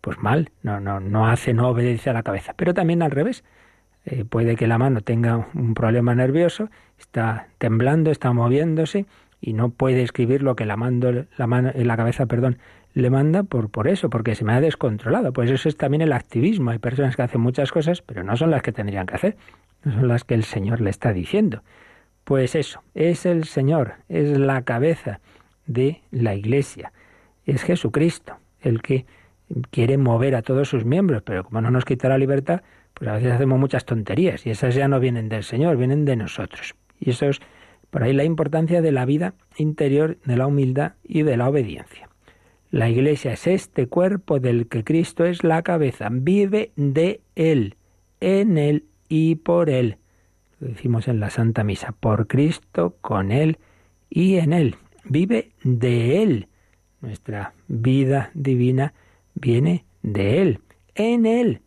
[0.00, 2.52] Pues mal, no, no, no hace, no obedece a la cabeza.
[2.56, 3.42] Pero también al revés.
[4.06, 9.06] Eh, puede que la mano tenga un problema nervioso, está temblando, está moviéndose
[9.40, 12.58] y no puede escribir lo que la, mando, la, mano, la cabeza perdón,
[12.92, 15.32] le manda por, por eso, porque se me ha descontrolado.
[15.32, 16.70] Pues eso es también el activismo.
[16.70, 19.36] Hay personas que hacen muchas cosas, pero no son las que tendrían que hacer,
[19.84, 21.62] no son las que el Señor le está diciendo.
[22.24, 25.20] Pues eso, es el Señor, es la cabeza
[25.66, 26.92] de la Iglesia,
[27.44, 29.04] es Jesucristo el que
[29.70, 32.62] quiere mover a todos sus miembros, pero como no nos quita la libertad,
[32.94, 36.16] pues a veces hacemos muchas tonterías y esas ya no vienen del Señor, vienen de
[36.16, 36.74] nosotros.
[36.98, 37.40] Y eso es
[37.90, 42.08] por ahí la importancia de la vida interior, de la humildad y de la obediencia.
[42.70, 47.76] La Iglesia es este cuerpo del que Cristo es la cabeza, vive de Él,
[48.20, 49.98] en Él y por Él.
[50.64, 53.58] Lo decimos en la Santa Misa, por Cristo, con Él
[54.08, 54.76] y en Él.
[55.04, 56.48] Vive de Él.
[57.02, 58.94] Nuestra vida divina
[59.34, 60.60] viene de Él,
[60.94, 61.60] en Él.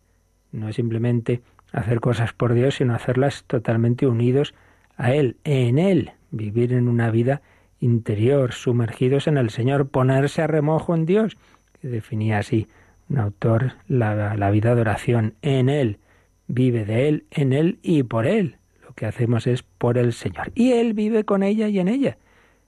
[0.50, 4.52] No es simplemente hacer cosas por Dios, sino hacerlas totalmente unidos
[4.96, 6.10] a Él, en Él.
[6.32, 7.40] Vivir en una vida
[7.78, 11.36] interior, sumergidos en el Señor, ponerse a remojo en Dios,
[11.80, 12.66] que definía así
[13.08, 16.00] un autor la, la vida de oración en Él.
[16.48, 18.58] Vive de Él, en Él y por Él.
[18.98, 20.50] Que hacemos es por el Señor.
[20.56, 22.18] Y Él vive con ella y en ella.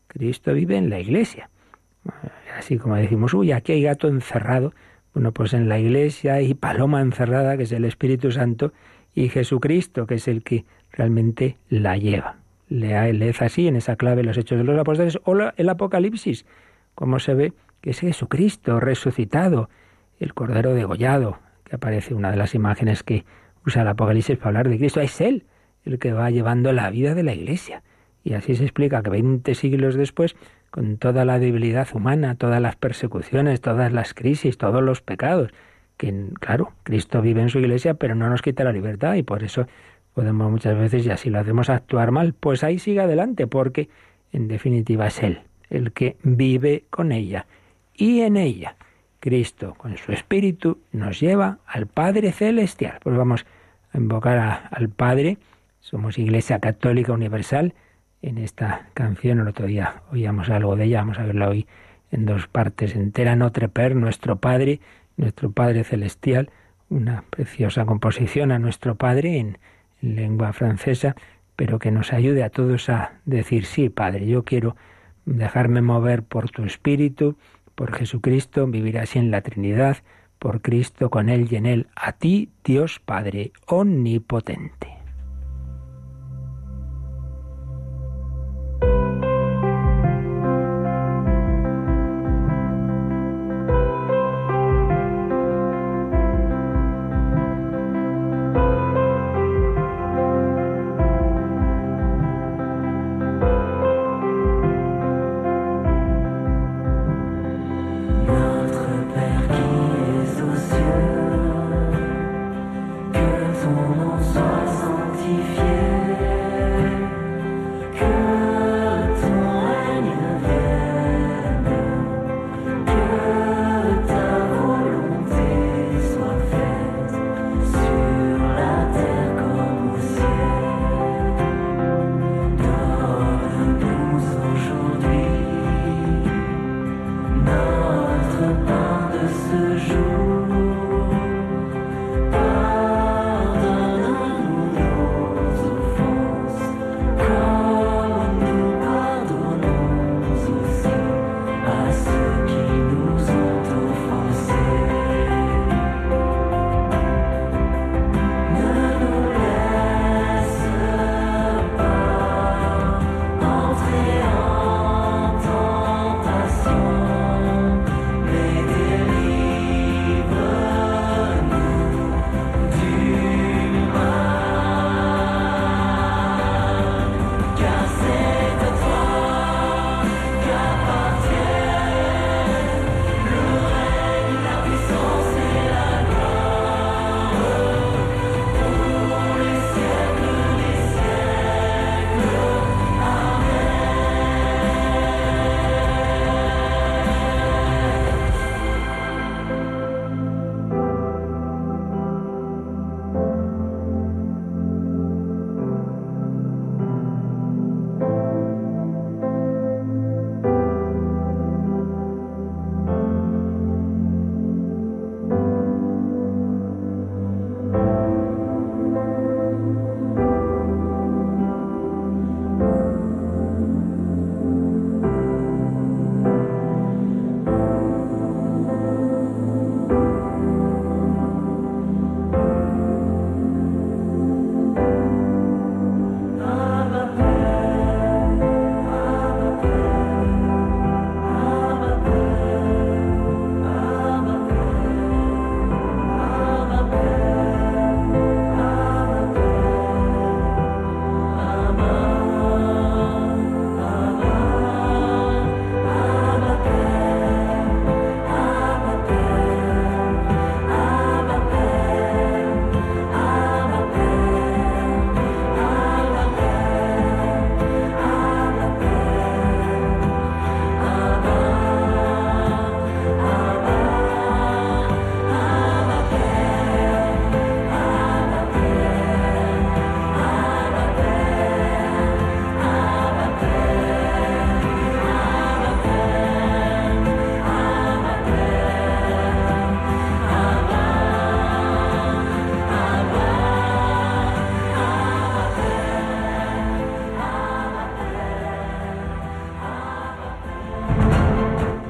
[0.06, 1.50] Cristo vive en la iglesia.
[2.56, 4.72] Así como decimos, uy, aquí hay gato encerrado.
[5.12, 8.72] Bueno, pues en la iglesia hay paloma encerrada, que es el Espíritu Santo,
[9.12, 12.36] y Jesucristo, que es el que realmente la lleva.
[12.68, 16.46] Leed así en esa clave los Hechos de los Apóstoles o el Apocalipsis,
[16.94, 19.68] como se ve que es Jesucristo resucitado,
[20.20, 23.24] el Cordero degollado, que aparece una de las imágenes que
[23.66, 25.00] usa el Apocalipsis para hablar de Cristo.
[25.00, 25.44] Es Él
[25.84, 27.82] el que va llevando la vida de la Iglesia.
[28.22, 30.36] Y así se explica que veinte siglos después,
[30.70, 35.50] con toda la debilidad humana, todas las persecuciones, todas las crisis, todos los pecados,
[35.96, 39.42] que claro, Cristo vive en su iglesia, pero no nos quita la libertad y por
[39.42, 39.66] eso
[40.14, 42.32] podemos muchas veces, y así lo hacemos, actuar mal.
[42.32, 43.88] Pues ahí sigue adelante, porque
[44.32, 47.46] en definitiva es Él, el que vive con ella
[47.94, 48.76] y en ella.
[49.20, 52.98] Cristo, con su Espíritu, nos lleva al Padre Celestial.
[53.02, 53.44] Pues vamos
[53.92, 55.36] a invocar al Padre.
[55.80, 57.74] Somos Iglesia Católica Universal.
[58.20, 61.66] En esta canción, el otro día oíamos algo de ella, vamos a verla hoy
[62.10, 62.94] en dos partes.
[62.94, 64.80] Entera Notre Père, nuestro Padre,
[65.16, 66.50] nuestro Padre Celestial.
[66.90, 69.58] Una preciosa composición a nuestro Padre en
[70.02, 71.16] lengua francesa,
[71.56, 74.76] pero que nos ayude a todos a decir, sí, Padre, yo quiero
[75.24, 77.36] dejarme mover por tu Espíritu,
[77.74, 79.98] por Jesucristo, vivir así en la Trinidad,
[80.38, 84.99] por Cristo, con Él y en Él, a ti, Dios Padre, omnipotente.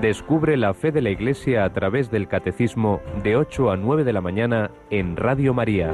[0.01, 4.15] Descubre la fe de la Iglesia a través del Catecismo de 8 a 9 de
[4.15, 5.93] la mañana en Radio María.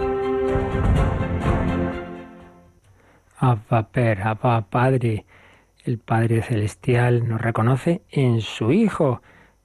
[3.37, 5.27] Abba Per, Abba Padre,
[5.85, 9.23] el Padre Celestial nos reconoce en su Hijo.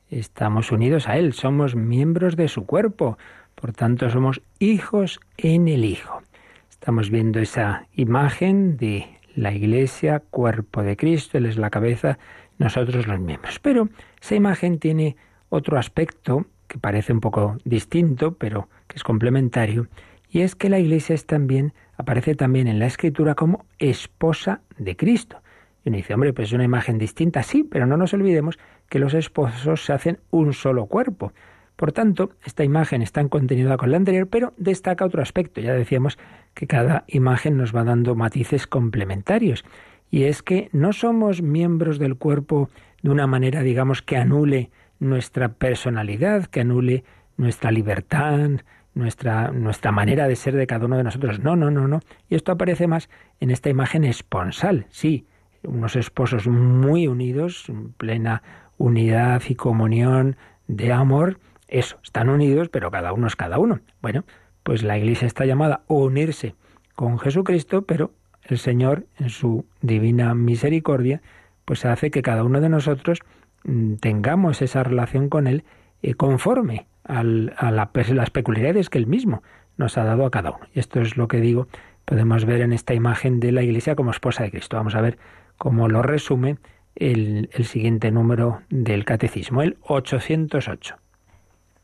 [0.10, 3.20] Estamos unidos a Él, somos miembros de su cuerpo,
[3.54, 6.24] por tanto somos hijos en el Hijo.
[6.72, 12.18] Estamos viendo esa imagen de la Iglesia, cuerpo de Cristo, Él es la cabeza,
[12.62, 13.60] nosotros los miembros.
[13.60, 13.90] Pero
[14.22, 15.18] esa imagen tiene
[15.50, 19.88] otro aspecto que parece un poco distinto, pero que es complementario,
[20.30, 24.96] y es que la Iglesia es también, aparece también en la Escritura como esposa de
[24.96, 25.42] Cristo.
[25.84, 28.58] Y uno dice, hombre, pues es una imagen distinta, sí, pero no nos olvidemos
[28.88, 31.34] que los esposos se hacen un solo cuerpo.
[31.76, 35.60] Por tanto, esta imagen está en continuidad con la anterior, pero destaca otro aspecto.
[35.60, 36.18] Ya decíamos
[36.54, 39.66] que cada imagen nos va dando matices complementarios
[40.12, 42.70] y es que no somos miembros del cuerpo
[43.02, 47.06] de una manera, digamos, que anule nuestra personalidad, que anule
[47.38, 48.50] nuestra libertad,
[48.94, 51.40] nuestra, nuestra manera de ser de cada uno de nosotros.
[51.40, 52.02] No, no, no, no.
[52.30, 53.10] Y esto aparece más
[53.40, 55.26] en esta imagen esponsal, sí,
[55.64, 58.44] unos esposos muy unidos, en plena
[58.78, 60.36] unidad y comunión
[60.68, 63.80] de amor, eso, están unidos, pero cada uno es cada uno.
[64.02, 64.26] Bueno,
[64.64, 66.56] pues la Iglesia está llamada a unirse
[66.96, 68.12] con Jesucristo, pero
[68.46, 71.22] el Señor, en su divina misericordia,
[71.66, 73.20] pues hace que cada uno de nosotros
[73.64, 75.64] mm, tengamos esa relación con Él
[76.02, 79.44] eh, conforme a las peculiaridades que Él mismo
[79.78, 80.68] nos ha dado a cada uno.
[80.74, 81.68] Y esto es lo que digo,
[82.06, 84.78] podemos ver en esta imagen de la Iglesia como esposa de Cristo.
[84.78, 85.18] Vamos a ver
[85.58, 86.58] cómo lo resume
[86.96, 90.96] el, el siguiente número del Catecismo, el 808.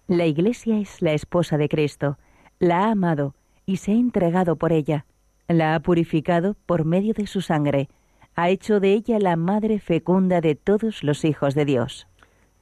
[0.07, 2.17] La Iglesia es la esposa de Cristo,
[2.59, 3.35] la ha amado
[3.65, 5.05] y se ha entregado por ella
[5.47, 7.89] la ha purificado por medio de su sangre,
[8.35, 12.07] ha hecho de ella la madre fecunda de todos los hijos de Dios.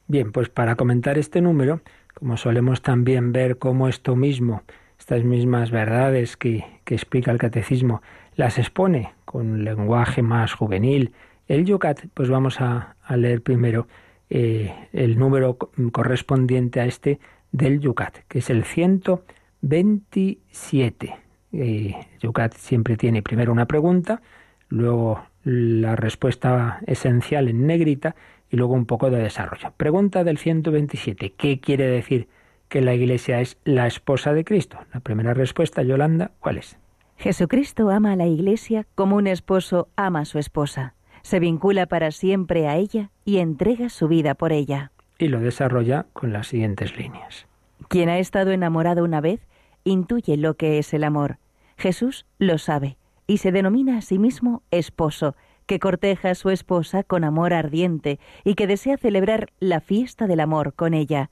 [0.08, 1.80] Bien, pues para comentar este número,
[2.14, 4.62] como solemos también ver cómo esto mismo,
[4.98, 8.02] estas mismas verdades que, explica el catecismo,
[8.36, 11.12] las expone con lenguaje más juvenil,
[11.48, 13.88] el Yucat, pues vamos a, leer primero
[14.30, 15.58] eh, el número
[15.92, 17.18] correspondiente a este
[17.52, 21.25] del Yucat, que es el 127.
[21.52, 24.20] Yucat siempre tiene primero una pregunta,
[24.68, 28.16] luego la respuesta esencial en negrita
[28.50, 29.72] y luego un poco de desarrollo.
[29.76, 31.34] Pregunta del 127.
[31.36, 32.28] ¿Qué quiere decir
[32.68, 34.78] que la Iglesia es la esposa de Cristo?
[34.92, 36.78] La primera respuesta, Yolanda, ¿cuál es?
[37.16, 40.94] Jesucristo ama a la Iglesia como un esposo ama a su esposa.
[41.22, 44.92] Se vincula para siempre a ella y entrega su vida por ella.
[45.18, 47.46] Y lo desarrolla con las siguientes líneas.
[47.88, 49.40] Quien ha estado enamorado una vez
[49.86, 51.38] intuye lo que es el amor.
[51.78, 55.34] Jesús lo sabe y se denomina a sí mismo esposo,
[55.66, 60.40] que corteja a su esposa con amor ardiente y que desea celebrar la fiesta del
[60.40, 61.30] amor con ella.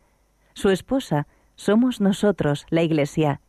[0.54, 1.26] Su esposa
[1.56, 3.40] somos nosotros, la Iglesia.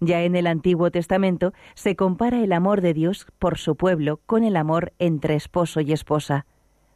[0.00, 4.42] Ya en el Antiguo Testamento se compara el amor de Dios por su pueblo con
[4.42, 6.46] el amor entre esposo y esposa.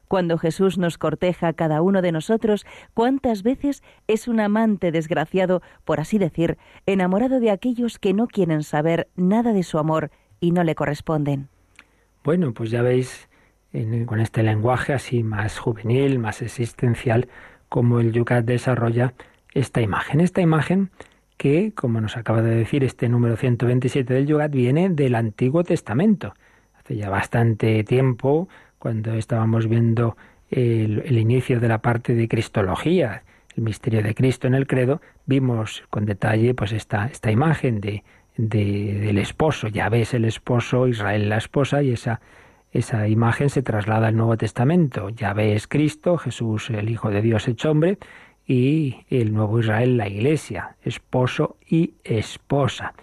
[0.08, 5.62] Cuando Jesús nos corteja a cada uno de nosotros, ¿cuántas veces es un amante desgraciado,
[5.84, 10.52] por así decir, enamorado de aquellos que no quieren saber nada de su amor y
[10.52, 11.48] no le corresponden?
[12.22, 13.28] Bueno, pues ya veis
[14.06, 17.28] con este lenguaje así más juvenil, más existencial,
[17.68, 19.14] como el Yucat desarrolla
[19.52, 20.20] esta imagen.
[20.20, 20.90] Esta imagen
[21.36, 26.34] que, como nos acaba de decir este número 127 del Yucat, viene del Antiguo Testamento.
[26.78, 28.48] Hace ya bastante tiempo
[28.86, 30.16] cuando estábamos viendo
[30.48, 33.24] el, inicio de la parte de Cristología,
[33.56, 38.04] el misterio de Cristo en el credo, vimos con detalle pues esta, esta imagen de,
[38.36, 42.20] del esposo, ya ves el esposo, Israel la esposa, y esa,
[42.70, 45.08] esa imagen se traslada al Nuevo Testamento.
[45.08, 47.98] Ya ves Cristo, Jesús el Hijo de Dios hecho hombre,
[48.46, 52.94] y el nuevo Israel, la iglesia, esposo y esposa.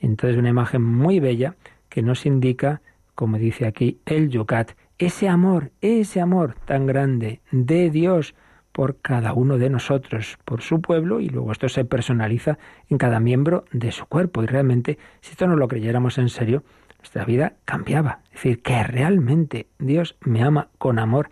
[0.00, 1.54] Entonces una imagen muy bella
[1.88, 2.82] que nos indica,
[3.14, 4.72] como dice aquí el Yucat,
[5.06, 8.34] ese amor, ese amor tan grande de Dios
[8.72, 13.20] por cada uno de nosotros, por su pueblo, y luego esto se personaliza en cada
[13.20, 14.42] miembro de su cuerpo.
[14.42, 16.62] Y realmente, si esto no lo creyéramos en serio,
[16.98, 18.20] nuestra vida cambiaba.
[18.26, 21.30] Es decir, que realmente Dios me ama con amor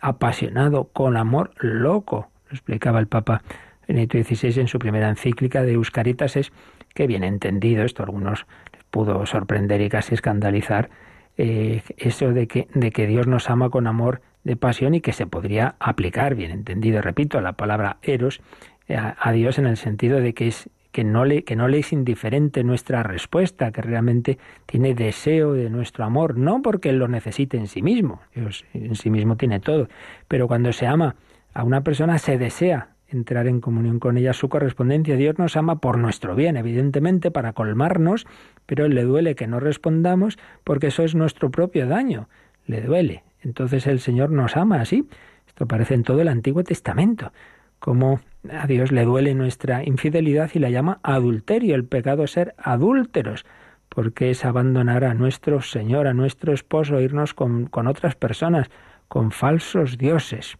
[0.00, 2.30] apasionado, con amor loco.
[2.48, 3.42] Lo explicaba el Papa
[3.86, 6.50] Benito XVI en su primera encíclica de Euscaritas, es
[6.94, 10.90] que bien entendido, esto a algunos les pudo sorprender y casi escandalizar,
[11.38, 15.12] eh, eso de que, de que Dios nos ama con amor de pasión y que
[15.12, 18.40] se podría aplicar, bien entendido, repito, la palabra eros
[18.88, 21.78] eh, a, Dios en el sentido de que es que no, le, que no le
[21.78, 27.08] es indiferente nuestra respuesta, que realmente tiene deseo de nuestro amor, no porque Él lo
[27.08, 29.88] necesite en sí mismo, Dios en sí mismo tiene todo,
[30.28, 31.16] pero cuando se ama
[31.54, 35.16] a una persona se desea entrar en comunión con ella, su correspondencia.
[35.16, 38.26] Dios nos ama por nuestro bien, evidentemente, para colmarnos,
[38.66, 42.28] pero le duele que no respondamos porque eso es nuestro propio daño.
[42.66, 43.24] Le duele.
[43.42, 45.08] Entonces el Señor nos ama así.
[45.46, 47.32] Esto aparece en todo el Antiguo Testamento.
[47.78, 53.44] Como a Dios le duele nuestra infidelidad y la llama adulterio, el pecado ser adúlteros,
[53.88, 58.70] porque es abandonar a nuestro Señor, a nuestro esposo, irnos con, con otras personas,
[59.08, 60.56] con falsos dioses.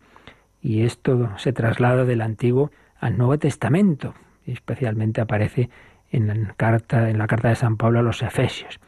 [0.63, 4.15] Y esto se traslada del Antiguo al Nuevo Testamento,
[4.47, 5.69] y especialmente aparece
[6.11, 8.79] en la carta, en la carta de San Pablo a los Efesios.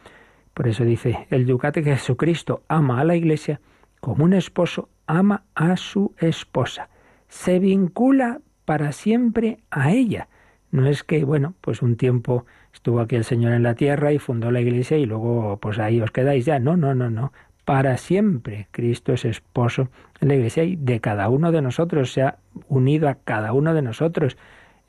[0.53, 3.59] Por eso dice, el yucate que Jesucristo ama a la Iglesia
[3.99, 6.89] como un esposo ama a su esposa.
[7.27, 10.29] Se vincula para siempre a ella.
[10.71, 14.19] No es que, bueno, pues un tiempo estuvo aquí el Señor en la tierra y
[14.19, 16.59] fundó la iglesia y luego pues ahí os quedáis ya.
[16.59, 17.31] No, no, no, no
[17.65, 18.67] para siempre.
[18.71, 19.89] Cristo es esposo
[20.21, 22.37] en la iglesia y de cada uno de nosotros, se ha
[22.67, 24.37] unido a cada uno de nosotros.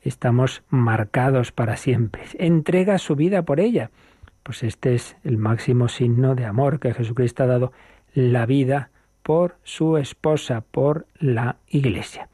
[0.01, 2.23] Estamos marcados para siempre.
[2.39, 3.91] Entrega su vida por ella.
[4.43, 7.73] Pues este es el máximo signo de amor que Jesucristo ha dado,
[8.13, 8.89] la vida
[9.21, 12.29] por su esposa, por la iglesia.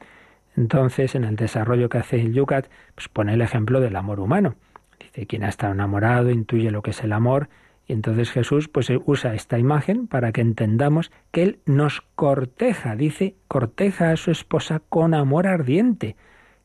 [0.56, 4.54] Entonces, en el desarrollo que hace el Yucat, pues pone el ejemplo del amor humano.
[5.00, 7.48] Dice, quien ha estado enamorado intuye lo que es el amor,
[7.86, 13.34] y entonces Jesús pues usa esta imagen para que entendamos que él nos corteja, dice,
[13.46, 16.16] corteja a su esposa con amor ardiente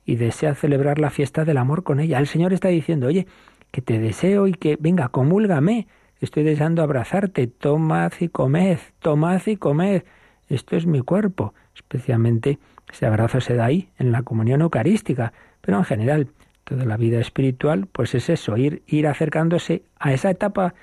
[0.06, 2.20] y desea celebrar la fiesta del amor con ella.
[2.20, 3.28] El Señor está diciendo, "Oye,
[3.72, 5.88] que te deseo y que venga, comúlgame,
[6.22, 10.04] estoy deseando abrazarte, tomad y comed, tomad y comed.
[10.48, 12.60] Esto es mi cuerpo." Especialmente
[12.92, 16.28] ese abrazo se da ahí en la comunión eucarística, pero en general
[16.64, 20.74] toda la vida espiritual pues es eso, ir ir acercándose a esa etapa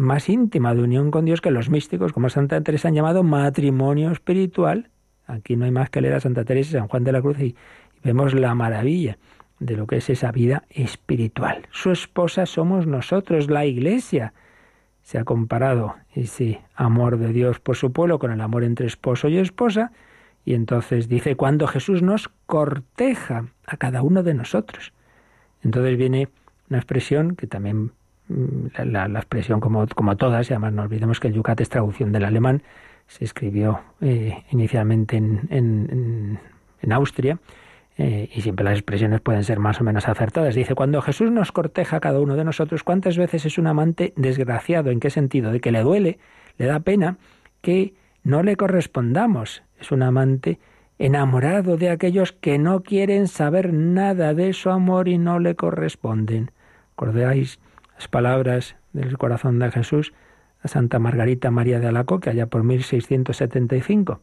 [0.00, 4.10] más íntima de unión con Dios que los místicos, como Santa Teresa, han llamado matrimonio
[4.10, 4.90] espiritual.
[5.26, 7.38] Aquí no hay más que leer a Santa Teresa y San Juan de la Cruz
[7.38, 7.54] y,
[8.02, 9.18] vemos la maravilla
[9.58, 11.66] de lo que es esa vida espiritual.
[11.70, 14.32] Su esposa somos nosotros, la Iglesia.
[15.02, 19.28] Se ha comparado ese amor de Dios por su pueblo con el amor entre esposo
[19.28, 19.92] y esposa,
[20.46, 24.94] y entonces dice, cuando Jesús nos corteja a cada uno de nosotros.
[25.62, 26.28] Entonces viene
[26.70, 27.92] una expresión que también
[28.84, 32.24] la, expresión como, como todas, y además no olvidemos que el Yucat es traducción del
[32.24, 32.62] alemán,
[33.06, 36.38] se escribió eh, inicialmente en, en,
[36.80, 37.38] en Austria,
[38.02, 40.54] eh, y siempre las expresiones pueden ser más o menos acertadas.
[40.54, 44.14] Dice, cuando Jesús nos corteja a cada uno de nosotros, ¿cuántas veces es un amante
[44.16, 44.90] desgraciado?
[44.90, 45.52] ¿En qué sentido?
[45.52, 46.18] De que le duele,
[46.56, 47.18] le da pena
[47.60, 49.62] que no le correspondamos.
[49.78, 50.58] Es un amante
[50.98, 56.52] enamorado de aquellos que no quieren saber nada de su amor y no le corresponden.
[56.94, 57.58] ¿Acordáis
[58.00, 60.14] las palabras del corazón de Jesús
[60.62, 64.20] a Santa Margarita María de Alacoque, allá por 1675.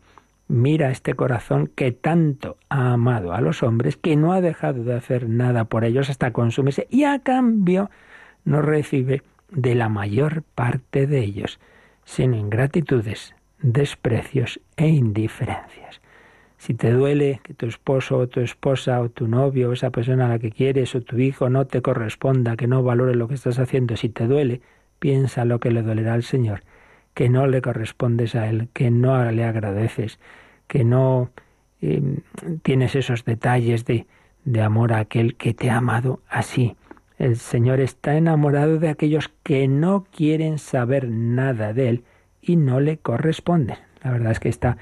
[0.47, 4.95] Mira este corazón que tanto ha amado a los hombres, que no ha dejado de
[4.95, 7.91] hacer nada por ellos hasta consumirse, y a cambio
[8.45, 9.21] no recibe
[9.51, 11.59] de la mayor parte de ellos,
[12.03, 16.01] sino ingratitudes, desprecios e indiferencias.
[16.67, 20.25] Si te duele que tu esposo o tu esposa o tu novio o esa persona
[20.25, 23.35] a la que quieres o tu hijo no te corresponda, que no valore lo que
[23.35, 24.59] estás haciendo, si te duele,
[24.99, 26.63] piensa lo que le dolerá al Señor,
[27.13, 30.19] que no le correspondes a Él, que no le agradeces,
[30.67, 31.31] que no
[31.79, 32.17] em,
[32.63, 34.05] tienes esos detalles de,
[34.43, 36.75] de amor a aquel que te ha amado así.
[37.17, 42.03] El Señor está enamorado de aquellos que no quieren saber nada de Él
[42.41, 43.77] y no le corresponden.
[44.03, 44.77] La verdad es que está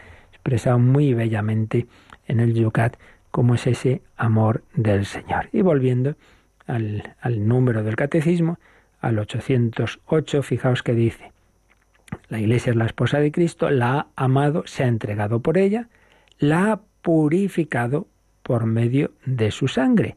[0.45, 1.87] expresado muy bellamente
[2.27, 2.97] en el Yucat
[3.31, 5.49] cómo es ese amor del Señor.
[5.51, 6.17] Y volviendo
[6.67, 8.59] al, al número del catecismo,
[9.01, 11.31] al 808, fijaos que dice,
[12.29, 15.89] la Iglesia es la esposa de Cristo, la ha amado, se ha entregado por ella,
[16.37, 18.05] la ha purificado
[18.43, 20.15] por medio de su sangre.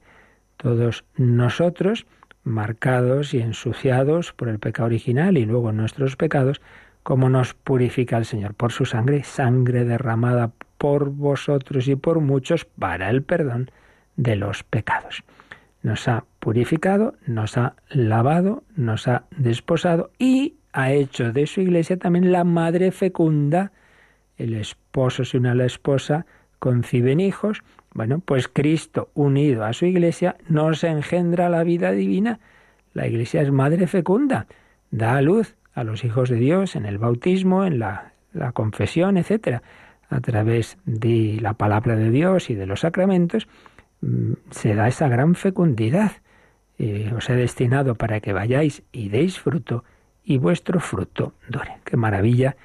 [0.58, 2.06] Todos nosotros,
[2.44, 6.60] marcados y ensuciados por el pecado original y luego nuestros pecados,
[7.02, 12.64] cómo nos purifica el Señor por su sangre, sangre derramada por vosotros y por muchos
[12.64, 13.70] para el perdón
[14.16, 15.24] de los pecados.
[15.82, 21.96] Nos ha purificado, nos ha lavado, nos ha desposado y ha hecho de su iglesia
[21.96, 23.72] también la madre fecunda.
[24.36, 26.26] El esposo se une a la esposa,
[26.58, 27.62] conciben hijos.
[27.94, 32.38] Bueno, pues Cristo unido a su iglesia nos engendra la vida divina.
[32.92, 34.46] La iglesia es madre fecunda,
[34.90, 38.12] da a luz a los hijos de Dios en el bautismo, en la,
[38.52, 39.62] confesión, etcétera,
[40.10, 43.46] a través de la palabra de Dios y de los sacramentos,
[44.00, 46.12] mm, se da esa gran fecundidad.
[46.78, 49.84] Eh, os he destinado para que vayáis y deis fruto
[50.24, 51.78] y vuestro fruto dure.
[51.84, 52.56] Qué maravilla,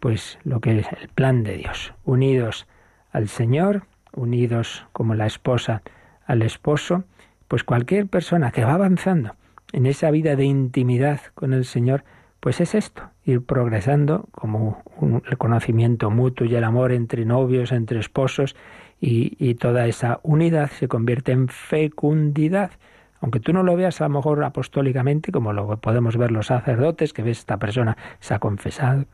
[0.00, 1.92] pues lo que es el plan de Dios.
[2.04, 2.66] Unidos
[3.12, 5.82] al Señor, unidos como la esposa
[6.26, 7.04] al esposo,
[7.48, 9.36] pues cualquier persona que va avanzando
[9.72, 12.04] en esa vida de intimidad con el Señor,
[12.40, 14.82] pues es esto, ir progresando como
[15.28, 18.56] el conocimiento mutuo y el amor entre novios, entre esposos,
[19.00, 22.70] y, y toda esa unidad se convierte en fecundidad.
[23.20, 27.12] Aunque tú no lo veas a lo mejor apostólicamente, como lo podemos ver los sacerdotes,
[27.12, 29.04] que ves esta persona se ha confesado,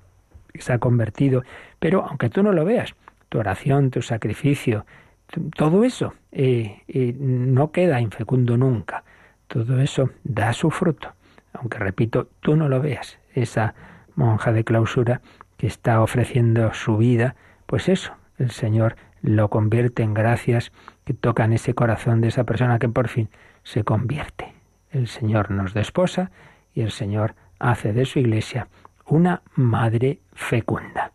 [0.55, 1.43] se ha convertido,
[1.79, 2.95] pero aunque tú no lo veas,
[3.29, 4.85] tu oración, tu sacrificio,
[5.57, 9.05] todo eso eh, eh, no queda infecundo nunca.
[9.47, 11.13] Todo eso da su fruto.
[11.53, 13.19] Aunque repito, tú no lo veas.
[13.35, 13.75] Esa
[14.15, 15.21] monja de clausura
[15.57, 17.37] que está ofreciendo su vida,
[17.67, 20.73] pues eso, el Señor lo convierte en gracias
[21.05, 23.29] que tocan ese corazón de esa persona que por fin
[23.63, 24.53] se convierte.
[24.91, 26.31] El Señor nos desposa
[26.75, 28.69] y el Señor hace de su iglesia
[29.07, 31.13] una madre fecunda.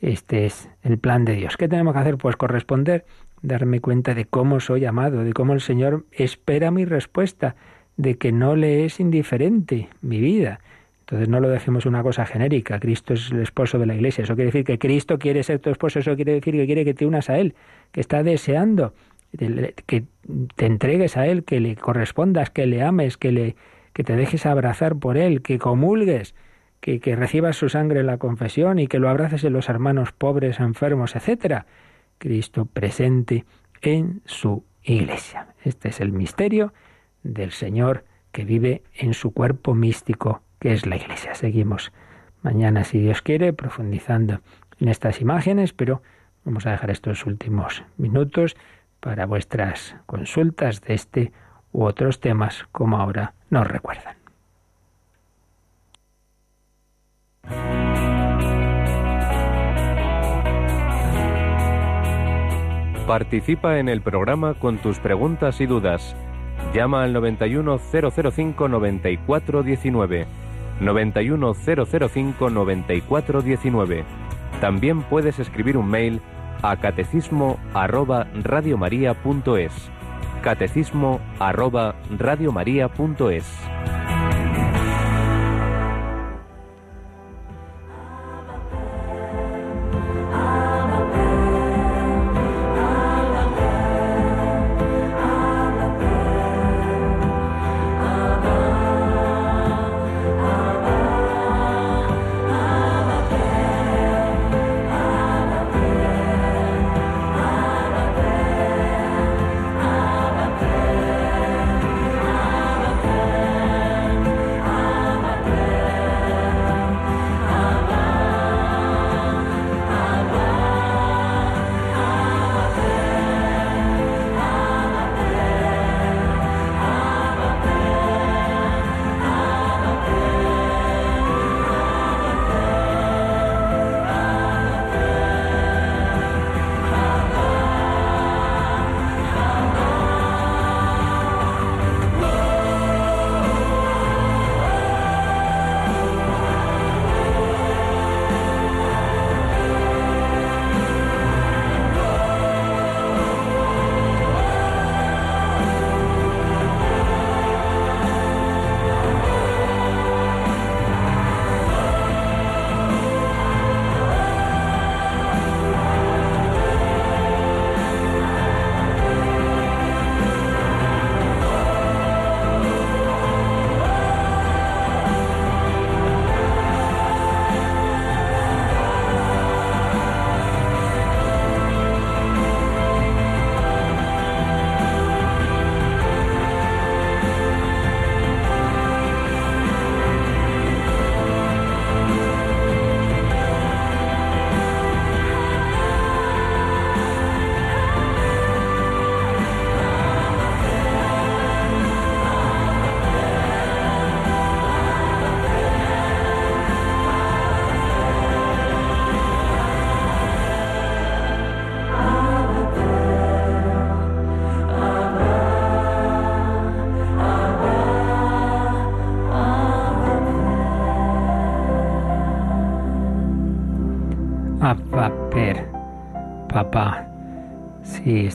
[0.00, 1.56] Este es el plan de Dios.
[1.56, 2.16] ¿Qué tenemos que hacer?
[2.16, 3.04] Pues corresponder
[3.42, 7.56] darme cuenta de cómo soy amado, de cómo el Señor espera mi respuesta,
[7.96, 10.60] de que no le es indiferente mi vida.
[11.00, 12.80] Entonces no lo dejemos una cosa genérica.
[12.80, 14.24] Cristo es el esposo de la iglesia.
[14.24, 15.98] Eso quiere decir que Cristo quiere ser tu esposo.
[15.98, 17.54] Eso quiere decir que quiere que te unas a Él,
[17.90, 18.94] que está deseando
[19.86, 20.04] que
[20.56, 23.56] te entregues a Él, que le correspondas, que le ames, que, le,
[23.92, 26.34] que te dejes abrazar por Él, que comulgues,
[26.80, 30.12] que, que recibas su sangre en la confesión y que lo abraces en los hermanos
[30.12, 31.66] pobres, enfermos, etcétera.
[32.18, 33.44] Cristo presente
[33.80, 35.48] en su iglesia.
[35.64, 36.72] Este es el misterio
[37.22, 41.34] del Señor que vive en su cuerpo místico, que es la iglesia.
[41.34, 41.92] Seguimos
[42.42, 44.40] mañana, si Dios quiere, profundizando
[44.80, 46.02] en estas imágenes, pero
[46.44, 48.56] vamos a dejar estos últimos minutos
[49.00, 51.32] para vuestras consultas de este
[51.72, 54.16] u otros temas, como ahora nos recuerdan.
[63.06, 66.16] Participa en el programa con tus preguntas y dudas.
[66.74, 70.26] Llama al 91005 9419.
[70.80, 74.04] 91005 9419.
[74.60, 76.20] También puedes escribir un mail
[76.62, 79.72] a catecismo arroba radiomaria.es.
[80.42, 83.46] Catecismo arroba radiomaria.es.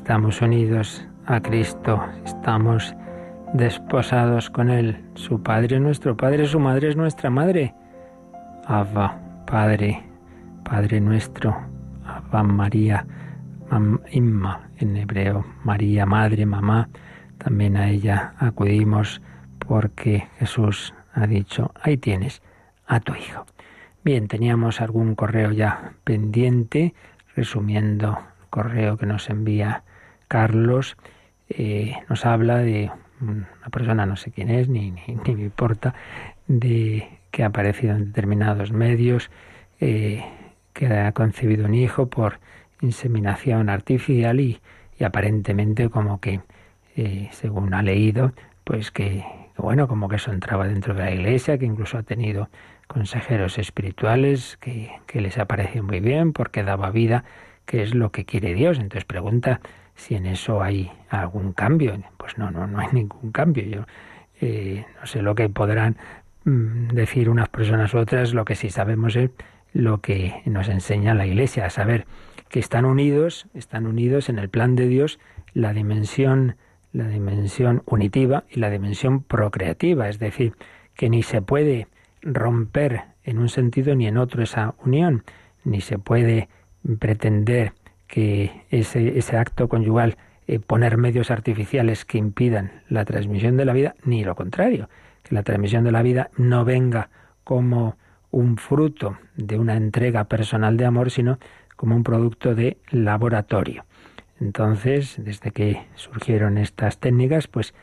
[0.08, 2.96] estamos unidos a Cristo, estamos
[3.52, 5.04] desposados con Él.
[5.16, 7.76] Su Padre es nuestro Padre, su Madre es nuestra Madre.
[8.66, 10.02] Abba, Padre,
[10.64, 11.58] Padre nuestro,
[12.06, 13.06] Abba María,
[14.10, 16.88] Imma, en hebreo María, madre, mamá,
[17.38, 19.22] también a ella acudimos
[19.60, 22.42] porque Jesús ha dicho, ahí tienes
[22.86, 23.46] a tu hijo.
[24.06, 26.94] Bien, teníamos algún correo ya pendiente,
[27.36, 29.84] resumiendo el correo que nos envía
[30.28, 30.98] Carlos,
[31.50, 35.94] eh, nos habla de una persona, no sé quién es, ni, me importa,
[36.48, 39.30] de que ha aparecido en determinados medios,
[39.80, 40.24] eh,
[40.74, 42.40] que ha concebido un hijo por
[42.82, 44.60] inseminación artificial y,
[45.04, 46.42] aparentemente como que,
[46.96, 49.24] eh, según ha leído, pues que,
[49.58, 52.50] bueno, como que eso entraba dentro de la iglesia, que incluso ha tenido
[52.88, 57.24] consejeros espirituales que, que les ha parecido muy bien porque daba vida,
[57.66, 58.78] que es lo que quiere Dios.
[58.78, 59.62] Entonces pregunta
[59.98, 62.00] si en eso hay algún cambio.
[62.16, 63.64] Pues no, no, no hay ningún cambio.
[63.66, 63.86] Yo
[64.40, 65.98] eh, no sé lo que podrán
[66.46, 69.32] mm, decir unas personas u otras, lo que sí sabemos es
[69.74, 72.06] lo que nos enseña la Iglesia, a saber
[72.50, 75.20] que están unidos, están unidos en el plan de Dios
[75.54, 76.56] la dimensión,
[76.94, 80.54] la dimensión unitiva y la dimensión procreativa, es decir,
[80.96, 81.88] que ni se puede
[82.22, 85.24] romper en un sentido ni en otro esa unión,
[85.64, 86.48] ni se puede
[87.00, 87.74] pretender
[88.08, 93.74] que ese, ese acto conyugal eh, poner medios artificiales que impidan la transmisión de la
[93.74, 94.90] vida, ni lo contrario,
[95.24, 97.10] que la transmisión de la vida no venga
[97.44, 97.98] como
[98.32, 101.38] un fruto de una entrega personal de amor, sino
[101.76, 103.86] como un producto de laboratorio.
[104.40, 107.74] Entonces, desde que surgieron estas técnicas, pues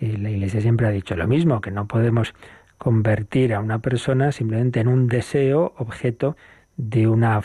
[0.00, 2.34] eh, la Iglesia siempre ha dicho lo mismo, que no podemos
[2.78, 6.36] convertir a una persona simplemente en un deseo objeto
[6.76, 7.42] de una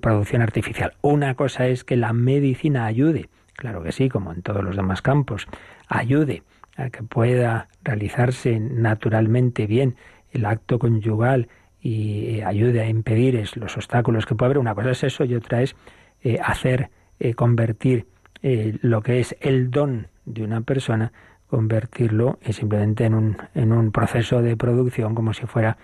[0.00, 0.94] producción artificial.
[1.02, 5.02] Una cosa es que la medicina ayude, claro que sí, como en todos los demás
[5.02, 5.46] campos,
[5.88, 6.42] ayude
[6.76, 9.96] a que pueda realizarse naturalmente bien
[10.30, 11.48] el acto conyugal
[11.80, 14.58] y ayude a impedir los obstáculos que puede haber.
[14.58, 15.74] Una cosa es eso y otra es
[16.22, 18.06] eh, hacer, eh, convertir
[18.42, 21.12] eh, lo que es el don de una persona,
[21.48, 25.78] convertirlo simplemente en un, en un proceso de producción como si fuera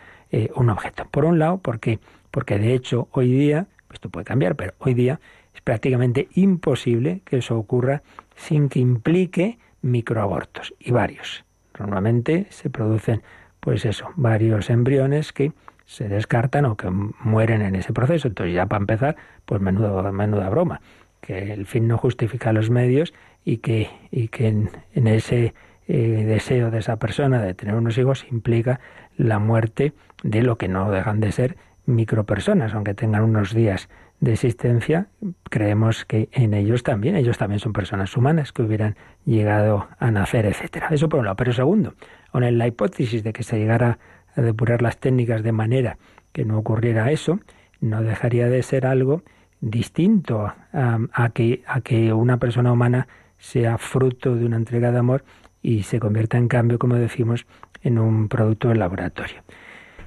[0.57, 1.07] un objeto.
[1.09, 2.01] Por un lado, porque
[2.35, 5.20] porque de hecho hoy día, esto puede cambiar, pero hoy día
[5.55, 8.03] es prácticamente imposible que eso ocurra
[8.35, 11.45] sin que implique microabortos y varios.
[11.78, 13.22] Normalmente se producen,
[13.61, 15.53] pues eso, varios embriones que
[15.85, 18.26] se descartan o que mueren en ese proceso.
[18.26, 19.14] Entonces ya para empezar,
[19.45, 20.80] pues menuda, menuda broma,
[21.20, 23.14] que el fin no justifica los medios
[23.45, 25.55] y que, y que en, ese
[25.87, 28.80] eh, deseo de esa persona de tener unos hijos implica
[29.16, 29.93] la muerte
[30.24, 31.57] de lo que no dejan de ser
[31.87, 33.89] micropersonas, aunque tengan unos días
[34.20, 35.09] de existencia,
[35.51, 40.47] creemos que en ellos también, ellos también son personas humanas que hubieran llegado a nacer,
[40.47, 40.89] etcétera.
[40.91, 41.37] Eso por un lado.
[41.37, 41.95] Pero segundo,
[42.32, 43.99] en la hipótesis de que se llegara
[44.35, 45.99] a depurar las técnicas de manera
[46.32, 47.41] que no ocurriera eso,
[47.80, 49.22] no dejaría de ser algo
[49.61, 53.09] distinto a, que, a que una persona humana
[53.39, 55.24] sea fruto de una entrega de amor
[55.62, 57.47] y se convierta en cambio, como decimos,
[57.82, 59.43] en un producto del laboratorio.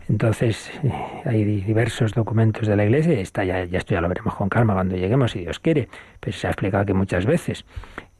[0.09, 0.91] Entonces, eh,
[1.25, 4.73] hay diversos documentos de la Iglesia, está ya, ya esto ya lo veremos con calma
[4.73, 5.89] cuando lleguemos, si Dios quiere,
[6.19, 7.65] pero se ha explicado que muchas veces.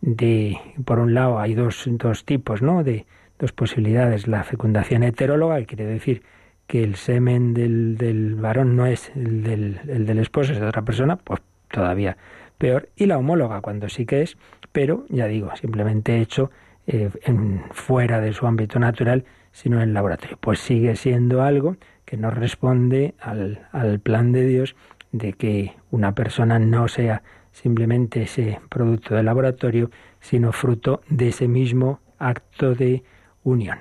[0.02, 2.84] De, por un lado, hay dos, dos tipos, ¿no?
[2.84, 3.06] De
[3.40, 4.28] dos posibilidades.
[4.28, 6.24] La fecundación heteróloga, que quiere decir
[6.68, 10.66] que el semen del, del varón no es el del, el del esposo, es de
[10.66, 12.18] otra persona, pues todavía
[12.58, 12.90] peor.
[12.96, 14.38] Y la homóloga, cuando sí que es,
[14.72, 16.52] pero ya digo, simplemente hecho
[16.86, 19.26] eh, en, fuera de su ámbito natural
[19.58, 20.38] sino en el laboratorio.
[20.40, 24.76] Pues sigue siendo algo que no responde al, al plan de Dios
[25.12, 29.90] de que una persona no sea simplemente ese producto de laboratorio,
[30.20, 33.02] sino fruto de ese mismo acto de
[33.44, 33.80] unión.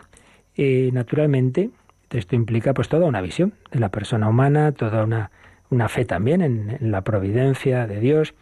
[0.56, 1.68] Eh, naturalmente,
[2.08, 5.30] esto implica pues toda una visión de la persona humana, toda una,
[5.68, 8.34] una fe también en, la providencia de Dios,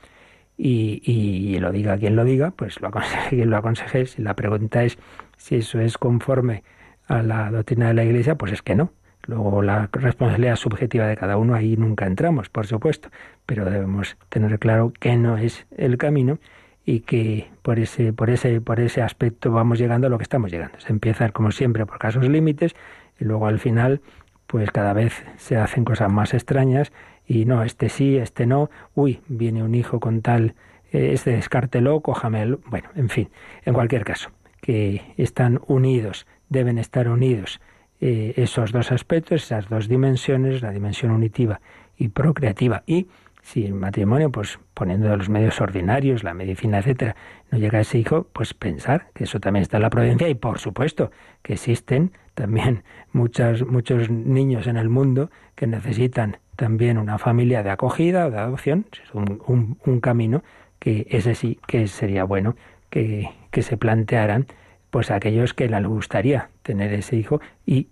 [0.56, 4.06] y, y, lo diga quien lo diga, pues lo aconseje quien lo aconseje.
[4.06, 4.98] Si la pregunta es
[5.36, 6.62] si eso es conforme
[7.06, 8.92] a la doctrina de la Iglesia, pues es que no.
[9.26, 13.08] Luego la responsabilidad subjetiva de cada uno ahí nunca entramos, por supuesto,
[13.46, 16.38] pero debemos tener claro que no es el camino
[16.84, 20.50] y que por ese por ese por ese aspecto vamos llegando a lo que estamos
[20.50, 20.78] llegando.
[20.80, 22.74] Se empieza como siempre por casos límites
[23.18, 24.02] y luego al final
[24.46, 26.92] pues cada vez se hacen cosas más extrañas
[27.26, 30.54] y no, este sí, este no, uy, viene un hijo con tal,
[30.92, 33.30] eh, este descártelo, cójame, bueno, en fin,
[33.64, 34.30] en cualquier caso,
[34.60, 37.60] que están unidos deben estar unidos
[38.00, 41.60] eh, esos dos aspectos, esas dos dimensiones, la dimensión unitiva
[41.96, 42.82] y procreativa.
[42.86, 43.08] Y
[43.42, 47.14] si el matrimonio, pues poniendo los medios ordinarios, la medicina, etcétera,
[47.50, 50.34] no llega a ese hijo, pues pensar que eso también está en la providencia y
[50.34, 51.10] por supuesto
[51.42, 52.82] que existen también
[53.12, 58.38] muchas, muchos niños en el mundo que necesitan también una familia de acogida o de
[58.38, 60.42] adopción, es un camino
[60.78, 62.56] que ese sí que sería bueno
[62.90, 64.46] que, que se plantearan
[64.94, 67.88] pues aquellos que les gustaría tener ese hijo y,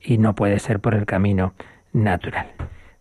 [0.00, 1.54] y no puede ser por el camino
[1.92, 2.46] natural.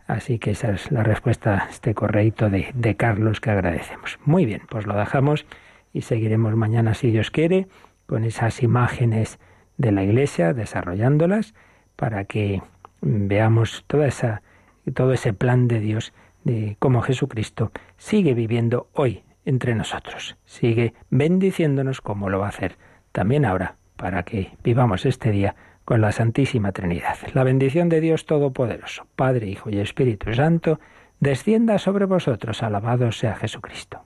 [0.07, 4.17] Así que esa es la respuesta a este correito de, de Carlos que agradecemos.
[4.25, 5.45] Muy bien, pues lo dejamos
[5.93, 7.67] y seguiremos mañana, si Dios quiere,
[8.07, 9.37] con esas imágenes
[9.77, 11.53] de la Iglesia, desarrollándolas
[11.95, 12.63] para que
[13.01, 14.41] veamos toda esa,
[14.95, 16.13] todo ese plan de Dios
[16.45, 22.88] de cómo Jesucristo sigue viviendo hoy entre nosotros, sigue bendiciéndonos como lo va a hacer
[23.11, 25.55] también ahora, para que vivamos este día
[25.85, 27.17] con la Santísima Trinidad.
[27.33, 30.79] La bendición de Dios Todopoderoso, Padre, Hijo y Espíritu Santo,
[31.19, 32.61] descienda sobre vosotros.
[32.63, 34.05] Alabado sea Jesucristo.